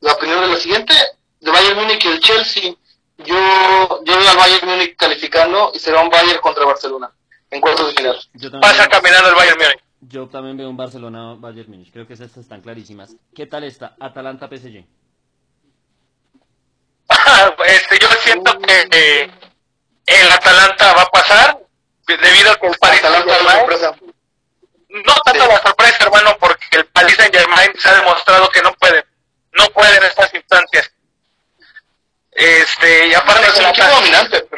[0.00, 0.94] la opinión de la siguiente
[1.40, 2.74] de Bayern Múnich y el Chelsea.
[3.18, 7.12] Yo yo veo al Bayern Múnich calificando y será un Bayern contra Barcelona
[7.50, 8.60] en cuartos de final.
[8.60, 11.92] Pasa caminando el Bayern Múnich yo también veo un Barcelona Bayern Múnich.
[11.92, 13.16] Creo que esas están clarísimas.
[13.34, 14.84] ¿qué tal está Atalanta PSG?
[17.66, 19.30] este yo siento que eh,
[20.06, 21.58] el Atalanta va a pasar
[22.06, 24.12] debido a que el Paris Saint Germain
[24.88, 28.72] no tanto la sorpresa hermano porque el Paris Saint Germain se ha demostrado que no
[28.74, 29.04] puede
[29.52, 30.90] no puede en estas instancias.
[32.32, 34.48] Este y aparte es un dominante.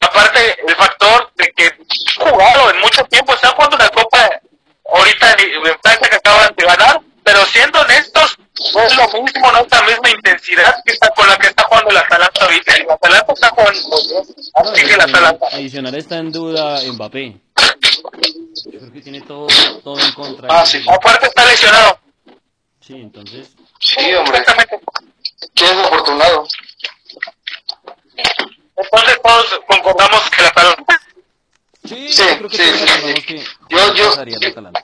[0.00, 1.78] aparte el factor de que
[2.18, 4.40] jugado en mucho tiempo está jugando una copa
[4.88, 8.38] ahorita en Francia que acaban de ganar pero siendo honestos
[8.74, 11.62] no es lo mismo, no es la misma intensidad que está con la que está
[11.64, 12.74] jugando el Atalanta ahorita.
[12.74, 13.96] El Atalanta está jugando
[14.54, 15.46] así que el Atalanta.
[15.52, 17.36] Adicional está en duda Mbappé.
[18.64, 19.46] Yo creo que tiene todo,
[19.84, 20.48] todo en contra.
[20.50, 20.82] Ah, sí.
[20.88, 21.98] Aparte está lesionado.
[22.80, 23.50] Sí, entonces.
[23.80, 24.42] Sí, hombre.
[25.54, 26.48] Qué desafortunado.
[28.74, 31.00] Entonces todos concordamos que el Atalanta.
[31.88, 34.82] Sí, Sí, yo creo que sí, que Yo- yo- pasaría el Atalanta.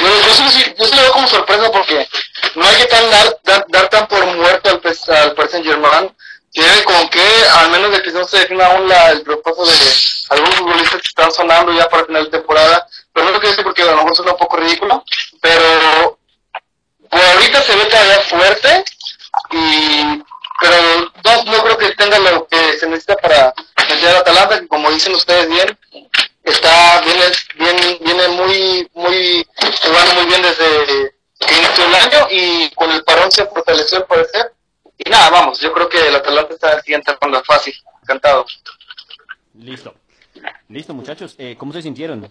[0.00, 2.08] Bueno, yo sí, sí- yo sí lo veo como sorpresa porque
[2.56, 6.14] no hay que tan dar, dar, dar tan por muerto al, al Paris Saint Germain.
[6.52, 7.22] Tiene como que,
[7.54, 9.92] al menos de que no se defina aún la, el propósito de
[10.30, 13.64] algunos futbolistas que están sonando ya para final de temporada, pero no lo quiero decir
[13.64, 15.04] porque a lo mejor suena un poco ridículo,
[15.40, 16.18] pero
[17.08, 18.84] por ahorita se ve todavía fuerte
[19.52, 20.22] y
[20.60, 20.76] pero
[21.24, 23.54] no, no creo que tenga lo que se necesita para
[24.00, 25.78] meter al Atalanta, que como dicen ustedes bien,
[26.44, 27.22] está viene
[27.56, 29.46] bien viene muy muy
[29.82, 34.06] jugando muy bien desde que inició el año y con el parón se fortaleció al
[34.06, 34.52] parecer
[34.96, 38.46] y nada vamos yo creo que el Atalanta está en la siguiente ronda fácil encantado
[39.54, 39.94] Listo.
[40.68, 41.34] Listo, muchachos.
[41.36, 42.24] Eh, ¿Cómo se sintieron?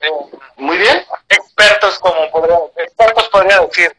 [0.00, 0.08] Eh,
[0.56, 3.94] muy bien expertos como podría, expertos podría decir.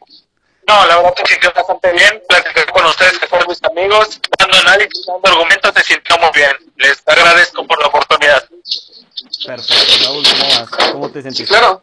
[0.66, 4.20] No, la verdad que se sintió bastante bien, platicar con ustedes que son mis amigos,
[4.38, 6.52] dando análisis, dando argumentos, se sintió muy bien.
[6.76, 8.44] Les agradezco por la oportunidad.
[9.46, 10.92] Perfecto, Raúl, ¿cómo vas?
[10.92, 11.46] ¿Cómo te sí sentiste?
[11.54, 11.82] claro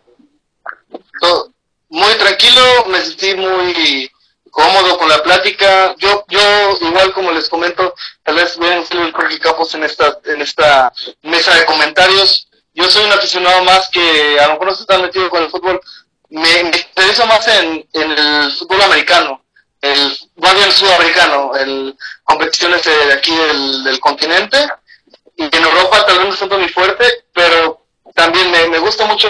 [1.20, 1.52] Todo-
[1.90, 4.12] muy tranquilo me sentí muy
[4.52, 9.40] cómodo con la plática yo yo igual como les comento tal vez ven el Jorge
[9.40, 10.92] Campos en esta en esta
[11.24, 15.02] mesa de comentarios yo soy un aficionado más que a lo mejor no está tan
[15.02, 15.82] metido con el fútbol
[16.30, 19.44] me, me interesa más en, el fútbol americano
[19.82, 24.58] el más sudamericano el competiciones de aquí del, del continente
[25.36, 29.30] y en Europa tal vez no tanto mi fuerte pero también me, me gusta mucho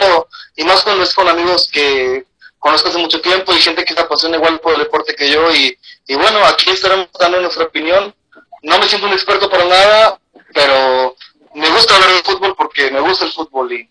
[0.56, 2.26] y más cuando es con amigos que
[2.60, 5.52] conozco hace mucho tiempo y gente que se apasiona igual por el deporte que yo
[5.54, 5.78] y,
[6.08, 8.14] y bueno, aquí estaremos dando nuestra opinión.
[8.62, 10.20] No me siento un experto para nada,
[10.54, 11.16] pero
[11.56, 13.89] me gusta hablar de fútbol porque me gusta el fútbol y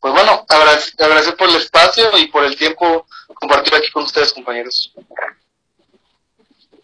[0.00, 4.94] pues bueno, agradecer, por el espacio y por el tiempo compartir aquí con ustedes compañeros.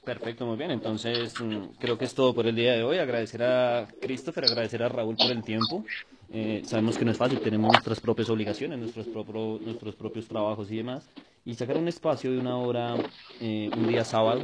[0.04, 0.70] Perfecto, muy bien.
[0.70, 2.98] Entonces, mm, creo que es todo por el día de hoy.
[2.98, 5.84] Agradecer a Christopher, agradecer a Raúl por el tiempo.
[6.32, 10.70] Eh, sabemos que no es fácil, tenemos nuestras propias obligaciones, nuestros, propio- nuestros propios trabajos
[10.70, 11.04] y demás.
[11.44, 12.96] Y sacar un espacio de una hora,
[13.40, 14.42] eh, un día sábado,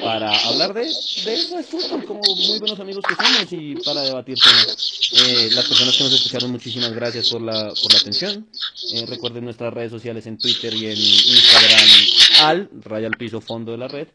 [0.00, 5.10] para hablar de, de eso como muy buenos amigos que somos y para debatir temas.
[5.12, 8.46] Eh, las personas que nos escucharon, muchísimas gracias por la, por la atención.
[8.92, 11.80] Eh, recuerden nuestras redes sociales en Twitter y en Instagram
[12.42, 14.08] al raya al piso fondo de la red.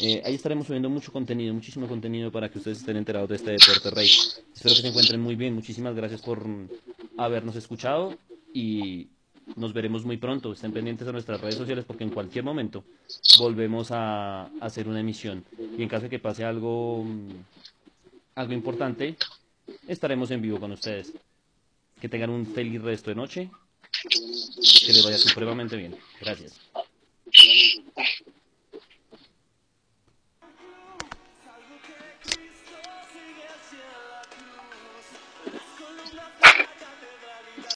[0.00, 3.50] Eh, ahí estaremos subiendo mucho contenido, muchísimo contenido para que ustedes estén enterados de este
[3.52, 4.10] deporte rey.
[4.54, 5.54] Espero que se encuentren muy bien.
[5.54, 6.44] Muchísimas gracias por
[7.16, 8.16] habernos escuchado
[8.52, 9.08] y
[9.56, 10.52] nos veremos muy pronto.
[10.52, 12.84] Estén pendientes a nuestras redes sociales porque en cualquier momento
[13.38, 15.44] volvemos a, hacer una emisión.
[15.76, 17.30] Y en caso de que pase algo, mm,
[18.36, 19.16] algo importante,
[19.86, 21.12] estaremos en vivo con ustedes.
[22.00, 23.50] Que tengan un feliz resto de noche.
[24.02, 25.96] Que les vaya supremamente bien.
[26.20, 26.60] Gracias.